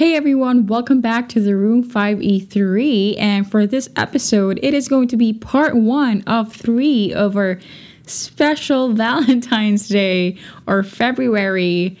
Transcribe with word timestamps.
Hey 0.00 0.14
everyone, 0.14 0.66
welcome 0.66 1.02
back 1.02 1.28
to 1.28 1.40
the 1.40 1.54
Room 1.54 1.84
5E3. 1.84 3.16
And 3.18 3.50
for 3.50 3.66
this 3.66 3.90
episode, 3.96 4.58
it 4.62 4.72
is 4.72 4.88
going 4.88 5.08
to 5.08 5.16
be 5.18 5.34
part 5.34 5.76
one 5.76 6.22
of 6.22 6.50
three 6.50 7.12
of 7.12 7.36
our 7.36 7.60
special 8.06 8.92
Valentine's 8.94 9.88
Day 9.88 10.38
or 10.66 10.82
February 10.84 11.98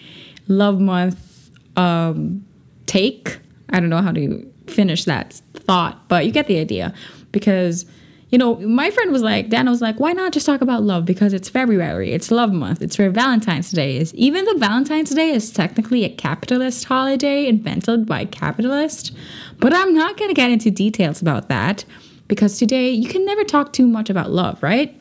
Love 0.48 0.80
Month 0.80 1.50
um, 1.76 2.42
take. 2.86 3.38
I 3.68 3.80
don't 3.80 3.90
know 3.90 4.00
how 4.00 4.12
to 4.12 4.50
finish 4.66 5.04
that 5.04 5.34
thought, 5.52 6.08
but 6.08 6.24
you 6.24 6.32
get 6.32 6.46
the 6.46 6.58
idea. 6.58 6.94
Because 7.32 7.84
you 8.30 8.38
know, 8.38 8.56
my 8.56 8.90
friend 8.90 9.10
was 9.10 9.22
like, 9.22 9.48
Dan 9.48 9.68
was 9.68 9.80
like, 9.80 9.98
why 9.98 10.12
not 10.12 10.32
just 10.32 10.46
talk 10.46 10.60
about 10.60 10.84
love? 10.84 11.04
Because 11.04 11.32
it's 11.32 11.48
February, 11.48 12.12
it's 12.12 12.30
love 12.30 12.52
month, 12.52 12.80
it's 12.80 12.96
where 12.96 13.10
Valentine's 13.10 13.70
Day 13.72 13.96
is. 13.96 14.14
Even 14.14 14.44
though 14.44 14.56
Valentine's 14.56 15.10
Day 15.10 15.30
is 15.30 15.50
technically 15.50 16.04
a 16.04 16.08
capitalist 16.08 16.84
holiday 16.84 17.46
invented 17.46 18.06
by 18.06 18.24
capitalists, 18.24 19.10
but 19.58 19.74
I'm 19.74 19.94
not 19.94 20.16
gonna 20.16 20.34
get 20.34 20.50
into 20.50 20.70
details 20.70 21.20
about 21.20 21.48
that 21.48 21.84
because 22.28 22.56
today 22.58 22.90
you 22.90 23.08
can 23.08 23.24
never 23.24 23.42
talk 23.42 23.72
too 23.72 23.88
much 23.88 24.08
about 24.08 24.30
love, 24.30 24.62
right? 24.62 24.96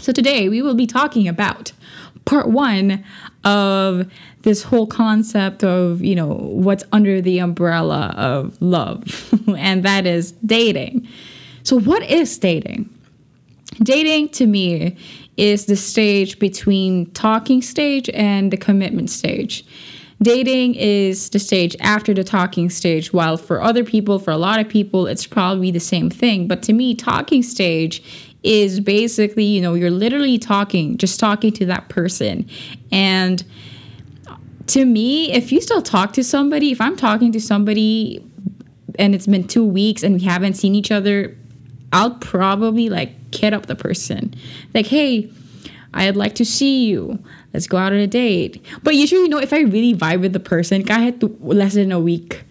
So 0.00 0.12
today 0.12 0.48
we 0.48 0.62
will 0.62 0.74
be 0.74 0.86
talking 0.86 1.28
about 1.28 1.72
part 2.24 2.48
one 2.48 3.04
of 3.44 4.10
this 4.42 4.62
whole 4.62 4.86
concept 4.86 5.62
of, 5.62 6.02
you 6.02 6.14
know, 6.14 6.28
what's 6.28 6.84
under 6.92 7.20
the 7.20 7.38
umbrella 7.38 8.14
of 8.16 8.60
love, 8.62 9.34
and 9.58 9.82
that 9.82 10.06
is 10.06 10.32
dating. 10.32 11.06
So, 11.64 11.80
what 11.80 12.02
is 12.02 12.38
dating? 12.38 12.90
Dating 13.82 14.28
to 14.30 14.46
me 14.46 14.96
is 15.36 15.64
the 15.66 15.76
stage 15.76 16.38
between 16.38 17.10
talking 17.12 17.62
stage 17.62 18.08
and 18.10 18.52
the 18.52 18.56
commitment 18.56 19.10
stage. 19.10 19.64
Dating 20.22 20.74
is 20.74 21.30
the 21.30 21.38
stage 21.38 21.74
after 21.80 22.14
the 22.14 22.22
talking 22.22 22.70
stage, 22.70 23.12
while 23.12 23.36
for 23.36 23.60
other 23.60 23.82
people, 23.82 24.18
for 24.18 24.30
a 24.30 24.36
lot 24.36 24.60
of 24.60 24.68
people, 24.68 25.06
it's 25.06 25.26
probably 25.26 25.70
the 25.70 25.80
same 25.80 26.08
thing. 26.08 26.46
But 26.46 26.62
to 26.64 26.72
me, 26.72 26.94
talking 26.94 27.42
stage 27.42 28.02
is 28.42 28.78
basically, 28.78 29.44
you 29.44 29.60
know, 29.60 29.72
you're 29.74 29.90
literally 29.90 30.38
talking, 30.38 30.98
just 30.98 31.18
talking 31.18 31.50
to 31.52 31.66
that 31.66 31.88
person. 31.88 32.46
And 32.92 33.42
to 34.68 34.84
me, 34.84 35.32
if 35.32 35.50
you 35.50 35.60
still 35.60 35.82
talk 35.82 36.12
to 36.12 36.22
somebody, 36.22 36.70
if 36.70 36.80
I'm 36.80 36.96
talking 36.96 37.32
to 37.32 37.40
somebody 37.40 38.24
and 38.98 39.14
it's 39.14 39.26
been 39.26 39.46
two 39.46 39.64
weeks 39.64 40.02
and 40.02 40.14
we 40.14 40.24
haven't 40.24 40.54
seen 40.54 40.74
each 40.74 40.92
other 40.92 41.36
I'll 41.94 42.16
probably 42.16 42.90
like 42.90 43.32
hit 43.32 43.54
up 43.54 43.66
the 43.66 43.76
person. 43.76 44.34
Like, 44.74 44.86
hey, 44.86 45.30
I'd 45.94 46.16
like 46.16 46.34
to 46.34 46.44
see 46.44 46.86
you. 46.86 47.22
Let's 47.52 47.68
go 47.68 47.76
out 47.76 47.92
on 47.92 48.00
a 48.00 48.08
date. 48.08 48.60
But 48.82 48.96
usually, 48.96 49.22
you 49.22 49.28
know, 49.28 49.38
if 49.38 49.52
I 49.52 49.60
really 49.60 49.94
vibe 49.94 50.20
with 50.20 50.32
the 50.32 50.40
person, 50.40 50.82
kahit 50.82 51.22
less 51.40 51.74
than 51.74 51.92
a 51.92 52.00
week, 52.00 52.42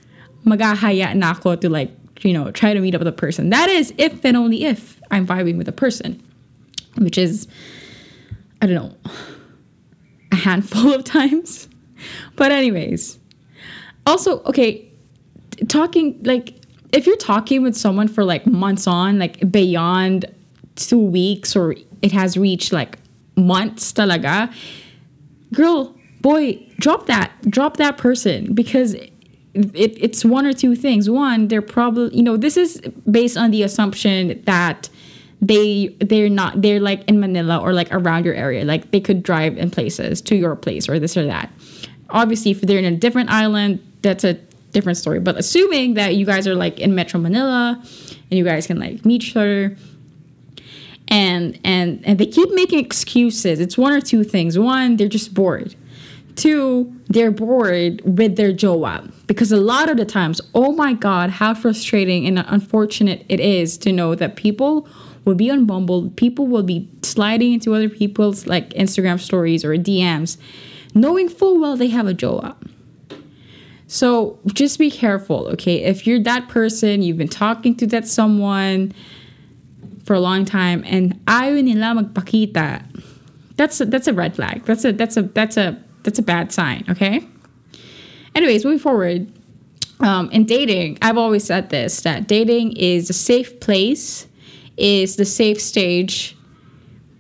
magahaya 0.46 1.14
na 1.14 1.32
ako 1.32 1.58
to 1.58 1.70
like, 1.70 1.92
you 2.22 2.32
know, 2.32 2.52
try 2.52 2.74
to 2.74 2.80
meet 2.80 2.96
up 2.96 3.00
with 3.00 3.06
the 3.06 3.12
person. 3.12 3.50
That 3.50 3.68
is 3.68 3.94
if 3.98 4.24
and 4.24 4.38
only 4.38 4.64
if 4.64 5.02
I'm 5.12 5.28
vibing 5.28 5.58
with 5.58 5.68
a 5.68 5.74
person, 5.74 6.24
which 6.98 7.18
is, 7.18 7.50
I 8.62 8.68
don't 8.68 8.76
know, 8.76 8.96
a 10.32 10.38
handful 10.38 10.94
of 10.94 11.04
times. 11.18 11.68
But 12.38 12.54
anyways, 12.54 13.20
also, 14.06 14.42
okay, 14.44 14.90
talking 15.68 16.18
like 16.24 16.63
if 16.94 17.08
you're 17.08 17.18
talking 17.18 17.64
with 17.64 17.76
someone 17.76 18.08
for 18.08 18.24
like 18.24 18.46
months 18.46 18.88
on, 18.88 19.20
like 19.20 19.52
beyond 19.52 20.26
two 20.76 21.00
weeks, 21.00 21.56
or 21.56 21.76
it 22.02 22.12
has 22.12 22.38
reached 22.38 22.72
like 22.72 22.98
months 23.36 23.92
talaga, 23.92 24.54
girl, 25.52 25.96
boy, 26.22 26.64
drop 26.80 27.08
that, 27.08 27.32
drop 27.50 27.78
that 27.78 27.98
person 27.98 28.54
because 28.54 28.94
it, 28.94 29.10
it's 29.74 30.24
one 30.24 30.46
or 30.46 30.54
two 30.54 30.76
things. 30.76 31.10
One, 31.10 31.48
they're 31.48 31.64
probably, 31.64 32.16
you 32.16 32.24
know, 32.24 32.38
this 32.38 32.58
is 32.58 32.80
based 33.10 33.38
on 33.38 33.50
the 33.52 33.64
assumption 33.64 34.42
that 34.46 34.90
they 35.42 35.88
they're 36.00 36.30
not 36.30 36.62
they're 36.62 36.80
like 36.80 37.04
in 37.10 37.20
Manila 37.20 37.58
or 37.58 37.74
like 37.74 37.92
around 37.92 38.24
your 38.24 38.34
area. 38.34 38.64
Like 38.64 38.92
they 38.92 39.02
could 39.02 39.24
drive 39.24 39.58
in 39.58 39.72
places 39.72 40.22
to 40.22 40.36
your 40.36 40.56
place 40.56 40.88
or 40.88 41.00
this 41.00 41.18
or 41.18 41.26
that. 41.26 41.52
Obviously, 42.12 42.52
if 42.52 42.62
they're 42.62 42.78
in 42.78 42.86
a 42.86 42.96
different 42.96 43.30
island, 43.30 43.86
that's 44.04 44.24
a 44.24 44.38
different 44.74 44.98
story. 44.98 45.20
But 45.20 45.38
assuming 45.38 45.94
that 45.94 46.16
you 46.16 46.26
guys 46.26 46.48
are 46.48 46.56
like 46.56 46.80
in 46.80 46.94
Metro 46.96 47.20
Manila 47.20 47.82
and 47.82 48.38
you 48.38 48.44
guys 48.44 48.68
can 48.68 48.80
like 48.80 49.06
meet 49.06 49.24
each 49.24 49.36
other 49.36 49.78
and 51.08 51.60
and 51.64 52.02
and 52.06 52.18
they 52.20 52.26
keep 52.26 52.52
making 52.54 52.80
excuses. 52.80 53.60
It's 53.60 53.78
one 53.78 53.94
or 53.94 54.02
two 54.02 54.24
things. 54.24 54.58
One, 54.58 54.98
they're 54.98 55.08
just 55.08 55.34
bored. 55.34 55.76
Two, 56.36 56.92
they're 57.10 57.32
bored 57.32 58.02
with 58.04 58.38
their 58.38 58.52
jowa 58.52 59.12
because 59.28 59.52
a 59.52 59.58
lot 59.58 59.88
of 59.90 59.98
the 59.98 60.06
times, 60.06 60.42
oh 60.56 60.72
my 60.72 60.94
god, 60.94 61.30
how 61.30 61.54
frustrating 61.54 62.26
and 62.26 62.44
unfortunate 62.48 63.24
it 63.30 63.40
is 63.40 63.78
to 63.80 63.92
know 63.92 64.16
that 64.16 64.36
people 64.36 64.88
will 65.26 65.36
be 65.36 65.52
on 65.52 66.10
people 66.16 66.48
will 66.48 66.64
be 66.64 66.90
sliding 67.04 67.54
into 67.54 67.76
other 67.76 67.88
people's 67.88 68.48
like 68.48 68.70
Instagram 68.72 69.20
stories 69.20 69.64
or 69.64 69.76
DMs, 69.76 70.38
knowing 70.96 71.30
full 71.30 71.60
well 71.60 71.78
they 71.78 71.90
have 71.90 72.08
a 72.08 72.14
jowa 72.14 72.56
so 73.94 74.40
just 74.48 74.80
be 74.80 74.90
careful, 74.90 75.46
okay? 75.50 75.84
If 75.84 76.08
you're 76.08 76.20
that 76.24 76.50
person, 76.50 77.04
you've 77.04 77.20
been 77.20 77.28
talking 77.28 77.76
to 77.76 77.86
that 77.94 78.08
someone 78.08 78.92
for 80.04 80.16
a 80.16 80.20
long 80.20 80.46
time, 80.46 80.84
and 80.88 81.24
ayaw 81.26 81.64
nila 81.64 82.02
magpakita, 82.02 82.84
that's 83.56 83.80
a, 83.82 83.86
that's 83.86 84.08
a 84.08 84.14
red 84.14 84.36
flag. 84.36 84.66
That's 84.66 84.84
a 84.84 84.94
that's 84.94 85.16
a 85.16 85.22
that's 85.22 85.58
a 85.58 85.80
that's 86.02 86.18
a 86.18 86.24
bad 86.24 86.52
sign, 86.52 86.84
okay? 86.90 87.24
Anyways, 88.34 88.66
moving 88.66 88.80
forward, 88.80 89.32
um, 90.00 90.32
in 90.32 90.46
dating, 90.46 90.98
I've 91.04 91.20
always 91.20 91.44
said 91.44 91.70
this 91.70 92.02
that 92.02 92.28
dating 92.28 92.76
is 92.76 93.12
a 93.12 93.14
safe 93.14 93.60
place, 93.60 94.26
is 94.76 95.18
the 95.18 95.26
safe 95.26 95.62
stage 95.62 96.36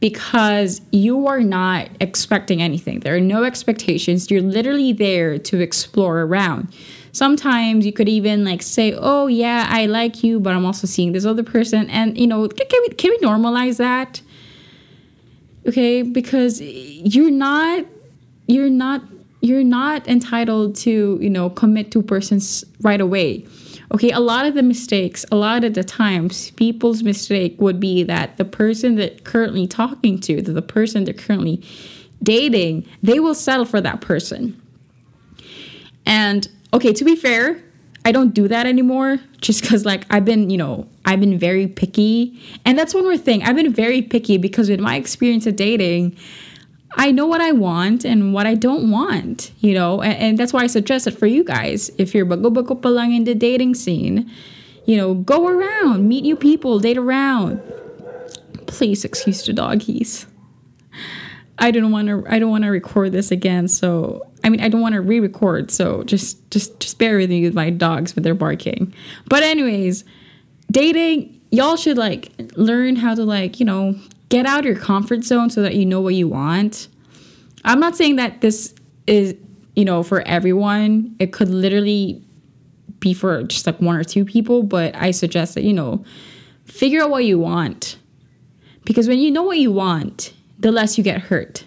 because 0.03 0.81
you 0.91 1.28
are 1.28 1.40
not 1.40 1.88
expecting 2.02 2.62
anything. 2.62 3.00
There 3.00 3.16
are 3.16 3.22
no 3.22 3.46
expectations. 3.46 4.30
You're 4.30 4.41
literally 4.41 4.91
there 4.91 5.38
to 5.38 5.62
explore 5.62 6.24
around. 6.24 6.75
Sometimes 7.14 7.86
you 7.86 7.94
could 7.94 8.09
even 8.09 8.44
like 8.44 8.62
say, 8.64 8.94
"Oh 8.97 9.28
yeah, 9.28 9.66
I 9.69 9.86
like 9.86 10.22
you, 10.22 10.41
but 10.41 10.53
I'm 10.53 10.66
also 10.66 10.88
seeing 10.88 11.14
this 11.14 11.24
other 11.24 11.41
person." 11.41 11.90
And 11.90 12.18
you 12.18 12.28
know, 12.28 12.46
can 12.50 12.81
we 12.86 12.94
can 12.96 13.12
we 13.12 13.18
normalize 13.19 13.78
that? 13.78 14.22
Okay, 15.66 16.02
because 16.02 16.59
you're 16.59 17.31
not 17.31 17.85
you're 18.47 18.70
not 18.70 19.03
you're 19.40 19.64
not 19.64 20.06
entitled 20.09 20.75
to, 20.84 21.18
you 21.22 21.30
know, 21.30 21.50
commit 21.50 21.91
to 21.91 22.02
persons 22.02 22.66
right 22.81 23.00
away 23.00 23.46
okay 23.94 24.12
a 24.12 24.20
lot 24.20 24.46
of 24.46 24.56
the 24.56 24.64
mistakes 24.64 25.26
a 25.31 25.36
lot 25.36 25.64
of 25.64 25.74
the 25.74 25.84
times 25.84 26.52
people's 26.52 27.04
mistake 27.04 27.59
would 27.62 27.80
be 27.80 28.04
that 28.04 28.38
the 28.38 28.46
person 28.46 28.96
that 28.96 29.24
currently 29.24 29.68
talking 29.68 30.20
to 30.20 30.42
the 30.42 30.62
person 30.62 31.04
they're 31.04 31.14
currently 31.14 31.62
dating 32.22 32.86
they 33.02 33.20
will 33.20 33.36
settle 33.36 33.66
for 33.66 33.82
that 33.82 34.02
person. 34.02 34.59
And 36.06 36.48
okay 36.74 36.92
to 36.94 37.06
be 37.06 37.16
fair 37.16 37.64
i 38.06 38.12
don't 38.12 38.34
do 38.34 38.48
that 38.48 38.66
anymore 38.66 39.18
just 39.40 39.62
because 39.62 39.86
like 39.86 40.06
i've 40.09 40.26
been 40.26 40.50
you 40.50 40.58
know 40.58 40.88
i've 41.06 41.20
been 41.20 41.38
very 41.38 41.68
picky. 41.68 42.40
And 42.66 42.78
that's 42.78 42.94
one 42.94 43.03
more 43.03 43.18
thing. 43.18 43.44
I've 43.44 43.56
been 43.56 43.74
very 43.74 44.02
picky 44.02 44.38
because 44.38 44.70
with 44.70 44.80
my 44.80 44.96
experience 44.96 45.46
of 45.46 45.56
dating 45.56 46.18
I 46.96 47.12
know 47.12 47.26
what 47.26 47.42
I 47.42 47.52
want 47.52 48.06
and 48.06 48.34
what 48.34 48.46
I 48.46 48.56
don't 48.56 48.92
want, 48.92 49.52
you 49.59 49.74
know, 49.74 50.02
and, 50.02 50.14
and 50.14 50.38
that's 50.38 50.54
why 50.54 50.62
I 50.62 50.68
suggest 50.68 51.08
it 51.08 51.12
for 51.12 51.26
you 51.26 51.44
guys. 51.44 51.90
If 51.98 52.14
you're 52.14 52.26
bago-bago 52.26 52.81
pa 52.81 52.90
lang 52.90 53.14
in 53.14 53.24
the 53.24 53.36
dating 53.36 53.76
scene, 53.76 54.30
you 54.86 54.98
know, 54.98 55.16
go 55.16 55.48
around, 55.48 56.08
meet 56.08 56.22
new 56.22 56.36
people, 56.36 56.80
date 56.80 56.98
around. 56.98 57.62
Please 58.68 59.03
excuse 59.06 59.44
the 59.44 59.53
doggies. 59.53 60.28
I 61.59 61.72
don't 61.72 61.92
want 61.92 62.08
to. 62.08 62.26
I 62.28 62.40
don't 62.40 62.50
want 62.50 62.64
to 62.64 62.70
record 62.70 63.12
this 63.12 63.32
again. 63.32 63.68
So 63.68 64.28
I 64.44 64.50
mean, 64.50 64.59
I 64.59 64.68
don't 64.68 64.82
want 64.82 64.94
to 64.94 65.02
re-record. 65.02 65.72
So 65.72 66.03
just, 66.03 66.50
just, 66.52 66.80
just 66.80 67.00
bear 67.00 67.18
with 67.18 67.30
me 67.30 67.44
with 67.44 67.53
my 67.53 67.70
dogs 67.70 68.16
with 68.16 68.23
their 68.23 68.35
barking. 68.35 68.94
But 69.29 69.44
anyways, 69.44 70.03
dating, 70.72 71.40
y'all 71.52 71.78
should 71.78 71.97
like 71.97 72.32
learn 72.58 72.96
how 72.96 73.16
to 73.16 73.23
like 73.23 73.59
you 73.59 73.66
know 73.66 73.96
get 74.29 74.46
out 74.46 74.66
your 74.66 74.76
comfort 74.76 75.23
zone 75.23 75.50
so 75.50 75.62
that 75.62 75.76
you 75.76 75.85
know 75.85 76.02
what 76.02 76.16
you 76.16 76.28
want. 76.28 76.88
I'm 77.66 77.80
not 77.80 77.96
saying 77.96 78.18
that 78.18 78.42
this 78.42 78.74
is, 79.08 79.36
you 79.76 79.86
know, 79.86 80.04
for 80.04 80.22
everyone. 80.28 81.16
It 81.20 81.32
could 81.32 81.50
literally 81.50 82.24
be 83.00 83.14
for 83.14 83.44
just 83.44 83.66
like 83.66 83.80
one 83.82 83.96
or 83.96 84.04
two 84.04 84.26
people, 84.26 84.64
but 84.64 84.96
I 84.96 85.12
suggest 85.12 85.56
that, 85.56 85.64
you 85.64 85.74
know, 85.74 86.04
figure 86.66 87.02
out 87.02 87.10
what 87.10 87.26
you 87.26 87.40
want. 87.40 87.98
Because 88.86 89.08
when 89.08 89.20
you 89.20 89.32
know 89.32 89.44
what 89.44 89.58
you 89.58 89.72
want, 89.72 90.34
the 90.60 90.72
less 90.72 90.98
you 90.98 91.04
get 91.04 91.22
hurt. 91.22 91.66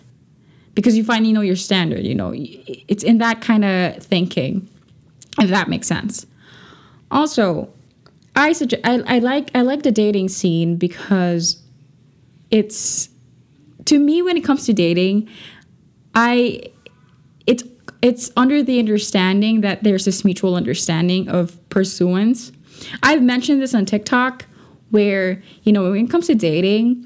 Because 0.75 0.97
you 0.97 1.05
finally 1.05 1.33
know 1.33 1.41
your 1.41 1.57
standard, 1.57 2.05
you 2.05 2.15
know. 2.15 2.33
It's 2.35 3.03
in 3.03 3.19
that 3.19 3.41
kind 3.41 3.65
of 3.65 4.03
thinking, 4.03 4.69
if 5.41 5.49
that 5.49 5.69
makes 5.69 5.87
sense. 5.87 6.27
Also, 7.11 7.71
I 8.35 8.53
suggest 8.53 8.83
I, 8.85 9.03
I 9.07 9.19
like 9.21 9.51
I 9.55 9.63
like 9.63 9.83
the 9.83 9.93
dating 9.93 10.29
scene 10.29 10.77
because 10.77 11.63
it's 12.51 13.09
to 13.87 13.99
me 13.99 14.21
when 14.21 14.37
it 14.37 14.45
comes 14.45 14.67
to 14.67 14.75
dating, 14.75 15.29
I 16.17 16.63
it's 17.47 17.63
it's 18.03 18.33
under 18.37 18.63
the 18.63 18.81
understanding 18.81 19.61
that 19.61 19.85
there's 19.85 20.05
this 20.05 20.25
mutual 20.25 20.57
understanding 20.57 21.29
of 21.29 21.57
pursuance. 21.69 22.51
I've 23.03 23.23
mentioned 23.23 23.63
this 23.63 23.75
on 23.75 23.87
TikTok 23.87 24.47
where, 24.91 25.43
you 25.63 25.73
know, 25.73 25.91
when 25.91 26.05
it 26.05 26.11
comes 26.11 26.27
to 26.29 26.35
dating, 26.35 27.05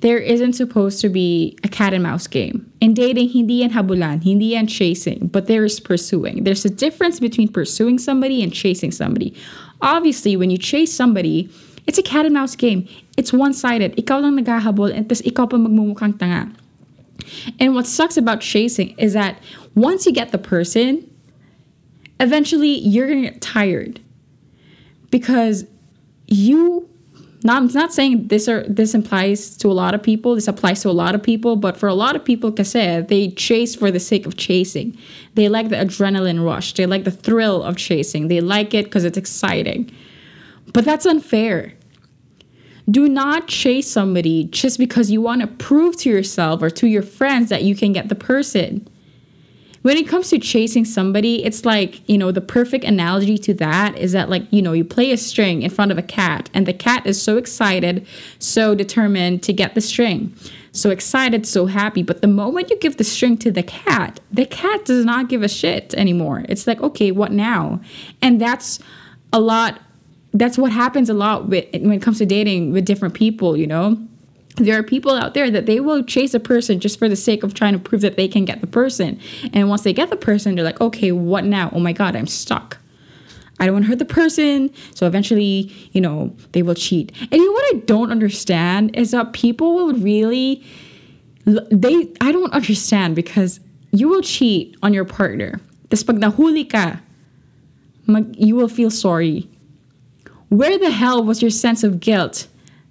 there 0.00 0.18
isn't 0.18 0.52
supposed 0.52 1.00
to 1.00 1.08
be 1.08 1.58
a 1.64 1.68
cat 1.68 1.92
and 1.92 2.02
mouse 2.02 2.26
game. 2.26 2.70
In 2.80 2.94
dating, 2.94 3.30
hindi 3.30 3.54
yan 3.64 3.70
habulan, 3.70 4.22
hindi 4.22 4.52
yan 4.52 4.66
chasing, 4.66 5.28
but 5.28 5.46
there 5.46 5.64
is 5.64 5.80
pursuing. 5.80 6.44
There's 6.44 6.64
a 6.64 6.70
difference 6.70 7.18
between 7.18 7.48
pursuing 7.48 7.98
somebody 7.98 8.42
and 8.42 8.52
chasing 8.52 8.92
somebody. 8.92 9.34
Obviously, 9.80 10.36
when 10.36 10.50
you 10.50 10.58
chase 10.58 10.92
somebody, 10.92 11.50
it's 11.86 11.98
a 11.98 12.02
cat 12.02 12.26
and 12.26 12.34
mouse 12.34 12.56
game. 12.56 12.86
It's 13.16 13.32
one-sided. 13.32 13.96
Ikaw 13.96 14.20
lang 14.20 14.36
naghahabol, 14.36 14.94
and 14.94 15.08
tas 15.08 15.22
ikaw 15.22 15.48
pa 15.48 15.56
magmumukhang 15.56 16.18
tanga. 16.18 16.52
And 17.58 17.74
what 17.74 17.86
sucks 17.86 18.16
about 18.16 18.40
chasing 18.40 18.90
is 18.98 19.12
that 19.12 19.40
once 19.74 20.06
you 20.06 20.12
get 20.12 20.32
the 20.32 20.38
person, 20.38 21.10
eventually 22.20 22.78
you're 22.78 23.08
gonna 23.08 23.22
get 23.22 23.40
tired 23.40 24.00
because 25.10 25.66
you 26.26 26.88
not 27.44 27.62
I'm 27.62 27.66
not 27.68 27.92
saying 27.92 28.28
this 28.28 28.48
or 28.48 28.64
this 28.64 28.94
implies 28.94 29.56
to 29.58 29.68
a 29.68 29.72
lot 29.72 29.94
of 29.94 30.02
people. 30.02 30.34
This 30.34 30.48
applies 30.48 30.82
to 30.82 30.90
a 30.90 30.92
lot 30.92 31.14
of 31.14 31.22
people, 31.22 31.54
but 31.54 31.76
for 31.76 31.88
a 31.88 31.94
lot 31.94 32.16
of 32.16 32.24
people, 32.24 32.50
kasi 32.50 33.00
they 33.02 33.30
chase 33.30 33.74
for 33.74 33.90
the 33.90 34.00
sake 34.00 34.26
of 34.26 34.36
chasing. 34.36 34.98
They 35.34 35.48
like 35.48 35.68
the 35.68 35.76
adrenaline 35.76 36.44
rush. 36.44 36.74
They 36.74 36.86
like 36.86 37.04
the 37.04 37.10
thrill 37.12 37.62
of 37.62 37.76
chasing. 37.76 38.28
They 38.28 38.40
like 38.40 38.74
it 38.74 38.86
because 38.86 39.04
it's 39.04 39.18
exciting. 39.18 39.90
But 40.72 40.84
that's 40.84 41.06
unfair. 41.06 41.74
Do 42.88 43.08
not 43.08 43.48
chase 43.48 43.90
somebody 43.90 44.44
just 44.44 44.78
because 44.78 45.10
you 45.10 45.20
want 45.20 45.40
to 45.40 45.46
prove 45.46 45.96
to 45.98 46.10
yourself 46.10 46.62
or 46.62 46.70
to 46.70 46.86
your 46.86 47.02
friends 47.02 47.48
that 47.48 47.62
you 47.64 47.74
can 47.74 47.92
get 47.92 48.08
the 48.08 48.14
person 48.14 48.88
when 49.86 49.96
it 49.96 50.08
comes 50.08 50.30
to 50.30 50.40
chasing 50.40 50.84
somebody, 50.84 51.44
it's 51.44 51.64
like, 51.64 52.00
you 52.08 52.18
know, 52.18 52.32
the 52.32 52.40
perfect 52.40 52.84
analogy 52.84 53.38
to 53.38 53.54
that 53.54 53.96
is 53.96 54.10
that, 54.10 54.28
like, 54.28 54.42
you 54.50 54.60
know, 54.60 54.72
you 54.72 54.84
play 54.84 55.12
a 55.12 55.16
string 55.16 55.62
in 55.62 55.70
front 55.70 55.92
of 55.92 55.96
a 55.96 56.02
cat, 56.02 56.50
and 56.52 56.66
the 56.66 56.72
cat 56.72 57.06
is 57.06 57.22
so 57.22 57.36
excited, 57.36 58.04
so 58.40 58.74
determined 58.74 59.44
to 59.44 59.52
get 59.52 59.76
the 59.76 59.80
string. 59.80 60.34
So 60.72 60.90
excited, 60.90 61.46
so 61.46 61.66
happy. 61.66 62.02
But 62.02 62.20
the 62.20 62.26
moment 62.26 62.68
you 62.68 62.76
give 62.80 62.96
the 62.96 63.04
string 63.04 63.38
to 63.38 63.52
the 63.52 63.62
cat, 63.62 64.18
the 64.32 64.44
cat 64.44 64.86
does 64.86 65.04
not 65.04 65.28
give 65.28 65.44
a 65.44 65.48
shit 65.48 65.94
anymore. 65.94 66.44
It's 66.48 66.66
like, 66.66 66.80
okay, 66.80 67.12
what 67.12 67.30
now? 67.30 67.80
And 68.20 68.40
that's 68.40 68.80
a 69.32 69.38
lot, 69.38 69.80
that's 70.40 70.58
what 70.58 70.72
happens 70.72 71.08
a 71.08 71.14
lot 71.14 71.48
with, 71.48 71.66
when 71.72 71.92
it 71.92 72.02
comes 72.02 72.18
to 72.18 72.26
dating 72.26 72.72
with 72.72 72.84
different 72.84 73.14
people, 73.14 73.56
you 73.56 73.66
know? 73.66 73.98
there 74.56 74.78
are 74.78 74.82
people 74.82 75.12
out 75.12 75.34
there 75.34 75.50
that 75.50 75.66
they 75.66 75.80
will 75.80 76.02
chase 76.02 76.32
a 76.34 76.40
person 76.40 76.80
just 76.80 76.98
for 76.98 77.08
the 77.08 77.16
sake 77.16 77.42
of 77.42 77.54
trying 77.54 77.74
to 77.74 77.78
prove 77.78 78.00
that 78.00 78.16
they 78.16 78.26
can 78.26 78.44
get 78.44 78.60
the 78.60 78.66
person. 78.66 79.20
And 79.52 79.68
once 79.68 79.82
they 79.82 79.92
get 79.92 80.10
the 80.10 80.16
person, 80.16 80.54
they're 80.54 80.64
like, 80.64 80.80
okay, 80.80 81.12
what 81.12 81.44
now? 81.44 81.70
Oh 81.74 81.78
my 81.78 81.92
God, 81.92 82.16
I'm 82.16 82.26
stuck. 82.26 82.78
I 83.58 83.66
don't 83.66 83.74
want 83.74 83.84
to 83.84 83.90
hurt 83.90 83.98
the 83.98 84.04
person. 84.04 84.70
So 84.94 85.06
eventually, 85.06 85.72
you 85.92 86.00
know, 86.00 86.34
they 86.52 86.62
will 86.62 86.74
cheat. 86.74 87.12
And 87.20 87.32
you 87.32 87.46
know 87.46 87.52
what 87.52 87.76
I 87.76 87.78
don't 87.80 88.10
understand 88.10 88.96
is 88.96 89.10
that 89.10 89.32
people 89.32 89.74
will 89.74 89.94
really, 89.94 90.64
they, 91.44 92.12
I 92.20 92.32
don't 92.32 92.52
understand 92.52 93.14
because 93.14 93.60
you 93.92 94.08
will 94.08 94.22
cheat 94.22 94.76
on 94.82 94.92
your 94.92 95.04
partner. 95.04 95.60
This 95.90 96.02
pag 96.02 96.16
nahuli 96.16 96.68
ka, 96.70 96.98
you 98.36 98.56
will 98.56 98.68
feel 98.68 98.90
sorry. 98.90 99.48
Where 100.48 100.78
the 100.78 100.90
hell 100.90 101.22
was 101.24 101.42
your 101.42 101.50
sense 101.50 101.82
of 101.82 102.00
guilt 102.00 102.46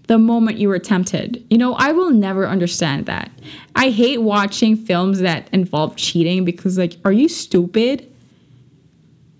the 0.08 0.18
moment 0.18 0.58
you 0.58 0.70
were 0.70 0.80
tempted. 0.80 1.46
You 1.50 1.58
know, 1.58 1.74
I 1.76 1.92
will 1.92 2.12
never 2.12 2.48
understand 2.48 3.06
that. 3.08 3.32
I 3.76 3.90
hate 3.90 4.22
watching 4.22 4.76
films 4.76 5.20
that 5.20 5.50
involve 5.52 5.96
cheating 5.96 6.46
because, 6.46 6.78
like, 6.78 6.98
are 7.04 7.12
you 7.12 7.28
stupid? 7.28 8.12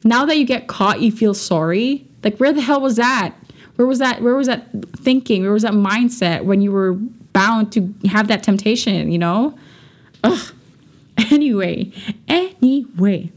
Now 0.04 0.26
that 0.26 0.38
you 0.38 0.46
get 0.46 0.68
caught, 0.68 1.02
you 1.02 1.12
feel 1.12 1.34
sorry. 1.34 2.08
Like, 2.24 2.38
where 2.38 2.54
the 2.54 2.62
hell 2.62 2.82
was 2.82 2.96
that? 2.96 3.34
Where 3.76 3.88
was 3.88 4.00
that? 4.00 4.22
Where 4.22 4.36
was 4.36 4.48
that 4.48 4.68
thinking? 4.98 5.44
Where 5.44 5.52
was 5.52 5.64
that 5.64 5.74
mindset 5.74 6.46
when 6.46 6.62
you 6.62 6.72
were 6.72 6.94
bound 6.94 7.72
to 7.74 7.94
have 8.10 8.28
that 8.30 8.44
temptation? 8.44 9.12
You 9.12 9.20
know? 9.20 9.58
Ugh. 10.24 10.52
Anyway, 11.32 11.94
anyway. 12.28 13.32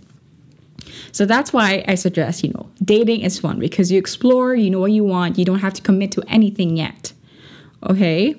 So 1.18 1.26
that's 1.26 1.52
why 1.52 1.84
I 1.88 1.96
suggest, 1.96 2.44
you 2.44 2.50
know, 2.50 2.70
dating 2.80 3.22
is 3.22 3.40
fun 3.40 3.58
because 3.58 3.90
you 3.90 3.98
explore, 3.98 4.54
you 4.54 4.70
know 4.70 4.78
what 4.78 4.92
you 4.92 5.02
want, 5.02 5.36
you 5.36 5.44
don't 5.44 5.58
have 5.58 5.74
to 5.74 5.82
commit 5.82 6.12
to 6.12 6.22
anything 6.28 6.76
yet. 6.76 7.12
Okay? 7.90 8.36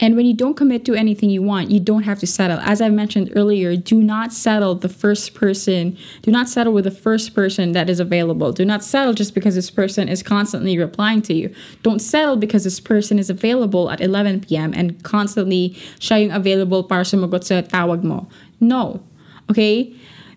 And 0.00 0.16
when 0.16 0.26
you 0.26 0.34
don't 0.34 0.52
commit 0.52 0.84
to 0.84 0.92
anything 0.92 1.30
you 1.30 1.40
want, 1.40 1.70
you 1.70 1.80
don't 1.80 2.02
have 2.02 2.18
to 2.18 2.26
settle. 2.26 2.58
As 2.58 2.82
I 2.82 2.90
mentioned 2.90 3.32
earlier, 3.34 3.74
do 3.74 4.02
not 4.02 4.34
settle 4.34 4.74
the 4.74 4.90
first 4.90 5.32
person. 5.32 5.96
Do 6.20 6.30
not 6.30 6.50
settle 6.50 6.74
with 6.74 6.84
the 6.84 6.90
first 6.90 7.34
person 7.34 7.72
that 7.72 7.88
is 7.88 8.00
available. 8.00 8.52
Do 8.52 8.66
not 8.66 8.84
settle 8.84 9.14
just 9.14 9.32
because 9.32 9.54
this 9.54 9.70
person 9.70 10.10
is 10.10 10.22
constantly 10.22 10.76
replying 10.76 11.22
to 11.22 11.32
you. 11.32 11.54
Don't 11.82 12.00
settle 12.00 12.36
because 12.36 12.64
this 12.64 12.80
person 12.80 13.18
is 13.18 13.30
available 13.30 13.90
at 13.90 14.02
11 14.02 14.42
p.m. 14.42 14.74
and 14.76 15.02
constantly 15.04 15.74
showing 16.00 16.30
available 16.30 16.82
para 16.82 17.06
sa 17.06 17.16
tawag 17.16 18.02
mo. 18.02 18.28
No. 18.60 19.02
Okay? 19.50 19.94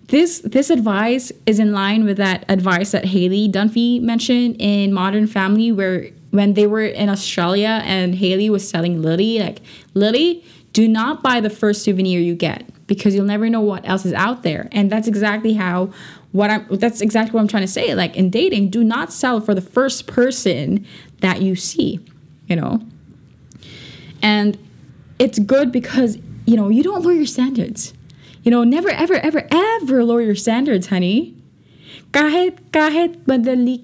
This 0.07 0.39
this 0.39 0.69
advice 0.69 1.33
is 1.45 1.59
in 1.59 1.73
line 1.73 2.05
with 2.05 2.17
that 2.17 2.45
advice 2.47 2.91
that 2.91 3.05
Haley 3.05 3.49
Dunphy 3.49 4.01
mentioned 4.01 4.55
in 4.59 4.93
Modern 4.93 5.27
Family 5.27 5.71
where 5.71 6.09
when 6.31 6.53
they 6.53 6.67
were 6.67 6.85
in 6.85 7.09
Australia 7.09 7.81
and 7.83 8.15
Haley 8.15 8.49
was 8.49 8.71
telling 8.71 9.01
Lily, 9.01 9.39
like, 9.39 9.59
Lily, 9.93 10.43
do 10.73 10.87
not 10.87 11.23
buy 11.23 11.39
the 11.41 11.49
first 11.49 11.83
souvenir 11.83 12.19
you 12.19 12.35
get 12.35 12.65
because 12.87 13.15
you'll 13.15 13.25
never 13.25 13.49
know 13.49 13.61
what 13.61 13.87
else 13.87 14.05
is 14.05 14.13
out 14.13 14.43
there. 14.43 14.69
And 14.71 14.89
that's 14.89 15.07
exactly 15.07 15.53
how 15.53 15.91
what 16.31 16.49
I'm 16.49 16.67
that's 16.77 17.01
exactly 17.01 17.33
what 17.33 17.41
I'm 17.41 17.47
trying 17.47 17.63
to 17.63 17.67
say. 17.67 17.93
Like 17.95 18.15
in 18.15 18.29
dating, 18.29 18.69
do 18.69 18.83
not 18.83 19.11
sell 19.11 19.41
for 19.41 19.53
the 19.53 19.61
first 19.61 20.07
person 20.07 20.85
that 21.21 21.41
you 21.41 21.55
see, 21.55 21.99
you 22.47 22.55
know? 22.55 22.81
And 24.21 24.57
it's 25.19 25.39
good 25.39 25.71
because, 25.71 26.17
you 26.45 26.55
know, 26.55 26.69
you 26.69 26.83
don't 26.83 27.03
lower 27.03 27.13
your 27.13 27.25
standards. 27.25 27.93
You 28.43 28.51
know, 28.51 28.63
never 28.63 28.89
ever 28.89 29.15
ever 29.15 29.47
ever 29.51 30.03
lower 30.03 30.21
your 30.21 30.35
standards, 30.35 30.87
honey. 30.87 31.35
Kahit 32.11 32.59
kahit 32.71 33.17
madali 33.25 33.81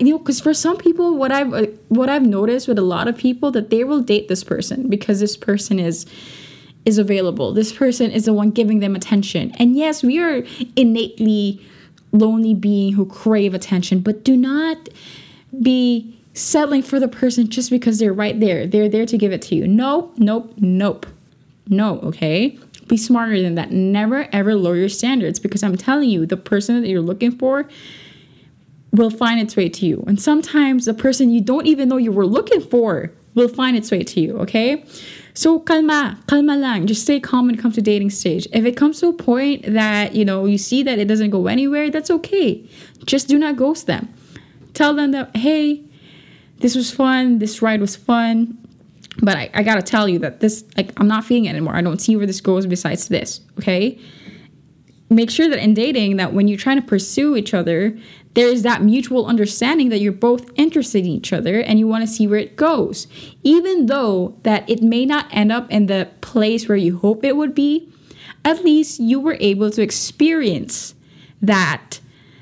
you 0.00 0.12
know 0.12 0.18
because 0.18 0.40
for 0.40 0.54
some 0.54 0.76
people 0.76 1.16
what 1.16 1.32
i've 1.32 1.52
uh, 1.52 1.66
what 1.88 2.08
i've 2.08 2.24
noticed 2.24 2.68
with 2.68 2.78
a 2.78 2.82
lot 2.82 3.08
of 3.08 3.16
people 3.16 3.50
that 3.50 3.70
they 3.70 3.82
will 3.82 4.00
date 4.00 4.28
this 4.28 4.44
person 4.44 4.88
because 4.88 5.18
this 5.18 5.36
person 5.36 5.78
is 5.78 6.06
is 6.84 6.98
available. 6.98 7.52
This 7.52 7.72
person 7.72 8.10
is 8.10 8.24
the 8.24 8.32
one 8.32 8.50
giving 8.50 8.80
them 8.80 8.96
attention. 8.96 9.52
And 9.58 9.76
yes 9.76 10.02
we 10.02 10.18
are 10.18 10.44
innately 10.76 11.64
lonely 12.12 12.54
being 12.54 12.92
who 12.94 13.06
crave 13.06 13.54
attention 13.54 14.00
but 14.00 14.24
do 14.24 14.36
not 14.36 14.88
be 15.62 16.18
settling 16.34 16.82
for 16.82 16.98
the 16.98 17.08
person 17.08 17.48
just 17.48 17.70
because 17.70 17.98
they're 17.98 18.12
right 18.12 18.38
there. 18.40 18.66
They're 18.66 18.88
there 18.88 19.06
to 19.06 19.18
give 19.18 19.32
it 19.32 19.42
to 19.42 19.54
you. 19.54 19.66
Nope 19.68 20.14
nope 20.16 20.52
nope. 20.58 21.06
No 21.68 22.00
okay 22.00 22.58
be 22.88 22.96
smarter 22.96 23.40
than 23.40 23.54
that 23.54 23.70
never 23.70 24.28
ever 24.32 24.54
lower 24.54 24.76
your 24.76 24.88
standards 24.88 25.38
because 25.38 25.62
i'm 25.62 25.76
telling 25.76 26.08
you 26.08 26.26
the 26.26 26.36
person 26.36 26.80
that 26.80 26.88
you're 26.88 27.00
looking 27.00 27.30
for 27.30 27.68
will 28.92 29.10
find 29.10 29.40
its 29.40 29.56
way 29.56 29.68
to 29.68 29.86
you. 29.86 30.04
And 30.06 30.20
sometimes 30.20 30.84
the 30.84 30.94
person 30.94 31.30
you 31.30 31.40
don't 31.40 31.66
even 31.66 31.88
know 31.88 31.96
you 31.96 32.12
were 32.12 32.26
looking 32.26 32.60
for 32.60 33.10
will 33.34 33.48
find 33.48 33.76
its 33.76 33.90
way 33.90 34.04
to 34.04 34.20
you, 34.20 34.38
okay? 34.38 34.84
So 35.32 35.58
kalma, 35.58 36.22
kalma 36.26 36.60
lang. 36.60 36.86
Just 36.86 37.02
stay 37.02 37.18
calm 37.18 37.48
it 37.48 37.58
comes 37.58 37.76
to 37.76 37.82
dating 37.82 38.10
stage. 38.10 38.46
If 38.52 38.66
it 38.66 38.76
comes 38.76 39.00
to 39.00 39.08
a 39.08 39.12
point 39.14 39.64
that, 39.66 40.14
you 40.14 40.26
know, 40.26 40.44
you 40.44 40.58
see 40.58 40.82
that 40.82 40.98
it 40.98 41.08
doesn't 41.08 41.30
go 41.30 41.46
anywhere, 41.46 41.90
that's 41.90 42.10
okay. 42.10 42.68
Just 43.06 43.28
do 43.28 43.38
not 43.38 43.56
ghost 43.56 43.86
them. 43.86 44.12
Tell 44.74 44.92
them 44.92 45.12
that, 45.12 45.34
hey, 45.34 45.82
this 46.58 46.76
was 46.76 46.90
fun, 46.90 47.38
this 47.38 47.62
ride 47.62 47.80
was 47.80 47.96
fun. 47.96 48.58
But 49.20 49.36
I, 49.36 49.50
I 49.54 49.62
gotta 49.62 49.82
tell 49.82 50.08
you 50.08 50.18
that 50.20 50.40
this, 50.40 50.64
like, 50.76 50.92
I'm 50.98 51.08
not 51.08 51.24
feeling 51.24 51.44
it 51.46 51.50
anymore. 51.50 51.74
I 51.74 51.82
don't 51.82 52.00
see 52.00 52.16
where 52.16 52.26
this 52.26 52.40
goes 52.40 52.66
besides 52.66 53.08
this, 53.08 53.40
okay? 53.58 53.98
Make 55.10 55.30
sure 55.30 55.48
that 55.50 55.58
in 55.58 55.74
dating, 55.74 56.16
that 56.16 56.32
when 56.32 56.48
you're 56.48 56.58
trying 56.58 56.80
to 56.80 56.86
pursue 56.86 57.36
each 57.36 57.52
other, 57.52 57.96
there 58.34 58.48
is 58.48 58.62
that 58.62 58.82
mutual 58.82 59.26
understanding 59.26 59.90
that 59.90 59.98
you're 59.98 60.12
both 60.12 60.50
interested 60.54 61.00
in 61.00 61.10
each 61.10 61.32
other 61.32 61.60
and 61.60 61.78
you 61.78 61.86
want 61.86 62.06
to 62.06 62.12
see 62.12 62.26
where 62.26 62.38
it 62.38 62.56
goes 62.56 63.06
even 63.42 63.86
though 63.86 64.36
that 64.42 64.68
it 64.68 64.82
may 64.82 65.04
not 65.04 65.26
end 65.30 65.52
up 65.52 65.70
in 65.70 65.86
the 65.86 66.08
place 66.20 66.68
where 66.68 66.76
you 66.76 66.98
hope 66.98 67.24
it 67.24 67.36
would 67.36 67.54
be 67.54 67.88
at 68.44 68.64
least 68.64 69.00
you 69.00 69.20
were 69.20 69.36
able 69.40 69.70
to 69.70 69.82
experience 69.82 70.94
that 71.40 72.00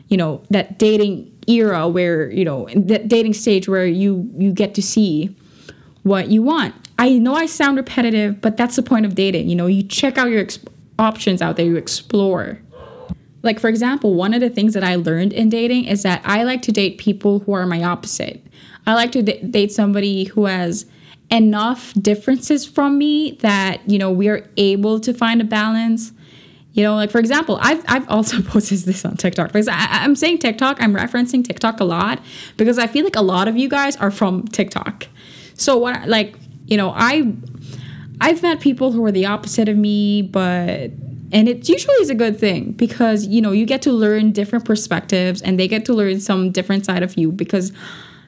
you 0.08 0.16
know 0.16 0.42
that 0.50 0.78
dating 0.78 1.26
era 1.46 1.88
where 1.88 2.30
you 2.30 2.44
know 2.44 2.68
that 2.74 3.08
dating 3.08 3.34
stage 3.34 3.68
where 3.68 3.86
you 3.86 4.30
you 4.36 4.52
get 4.52 4.74
to 4.74 4.82
see 4.82 5.34
what 6.10 6.28
you 6.28 6.42
want 6.42 6.74
i 6.98 7.08
know 7.18 7.34
i 7.34 7.46
sound 7.46 7.76
repetitive 7.76 8.40
but 8.40 8.56
that's 8.56 8.76
the 8.76 8.82
point 8.82 9.06
of 9.06 9.14
dating 9.14 9.48
you 9.48 9.56
know 9.56 9.66
you 9.66 9.82
check 9.82 10.18
out 10.18 10.28
your 10.28 10.46
options 10.98 11.40
out 11.40 11.56
there 11.56 11.64
you 11.64 11.76
explore 11.76 12.60
like, 13.42 13.58
for 13.58 13.68
example, 13.68 14.14
one 14.14 14.34
of 14.34 14.40
the 14.40 14.50
things 14.50 14.74
that 14.74 14.84
I 14.84 14.96
learned 14.96 15.32
in 15.32 15.48
dating 15.48 15.86
is 15.86 16.02
that 16.02 16.20
I 16.24 16.42
like 16.42 16.62
to 16.62 16.72
date 16.72 16.98
people 16.98 17.40
who 17.40 17.52
are 17.52 17.66
my 17.66 17.82
opposite. 17.82 18.44
I 18.86 18.94
like 18.94 19.12
to 19.12 19.22
d- 19.22 19.40
date 19.42 19.72
somebody 19.72 20.24
who 20.24 20.44
has 20.44 20.86
enough 21.30 21.94
differences 21.94 22.66
from 22.66 22.98
me 22.98 23.38
that, 23.40 23.88
you 23.88 23.98
know, 23.98 24.10
we 24.10 24.28
are 24.28 24.48
able 24.56 25.00
to 25.00 25.14
find 25.14 25.40
a 25.40 25.44
balance. 25.44 26.12
You 26.72 26.82
know, 26.82 26.94
like 26.94 27.10
for 27.10 27.18
example, 27.18 27.58
I've, 27.62 27.82
I've 27.88 28.08
also 28.10 28.42
posted 28.46 28.80
this 28.80 29.04
on 29.04 29.16
TikTok 29.16 29.48
because 29.48 29.68
I, 29.68 29.86
I'm 29.88 30.14
saying 30.14 30.38
TikTok, 30.38 30.82
I'm 30.82 30.94
referencing 30.94 31.44
TikTok 31.44 31.80
a 31.80 31.84
lot 31.84 32.20
because 32.56 32.78
I 32.78 32.86
feel 32.86 33.04
like 33.04 33.16
a 33.16 33.22
lot 33.22 33.48
of 33.48 33.56
you 33.56 33.68
guys 33.68 33.96
are 33.96 34.10
from 34.10 34.46
TikTok. 34.48 35.06
So 35.60 35.76
what, 35.76 36.08
like, 36.08 36.36
you 36.66 36.78
know, 36.78 36.90
I, 36.96 37.34
I've 38.20 38.42
met 38.42 38.60
people 38.60 38.92
who 38.92 39.04
are 39.04 39.12
the 39.12 39.26
opposite 39.26 39.68
of 39.68 39.76
me, 39.76 40.22
but 40.22 40.90
and 41.32 41.48
it 41.48 41.68
usually 41.68 41.94
is 41.96 42.10
a 42.10 42.14
good 42.14 42.40
thing 42.40 42.72
because 42.72 43.26
you 43.26 43.40
know 43.40 43.52
you 43.52 43.64
get 43.64 43.82
to 43.82 43.92
learn 43.92 44.32
different 44.32 44.64
perspectives 44.64 45.40
and 45.42 45.60
they 45.60 45.68
get 45.68 45.84
to 45.84 45.92
learn 45.94 46.18
some 46.18 46.50
different 46.50 46.84
side 46.84 47.04
of 47.04 47.16
you 47.16 47.30
because 47.30 47.72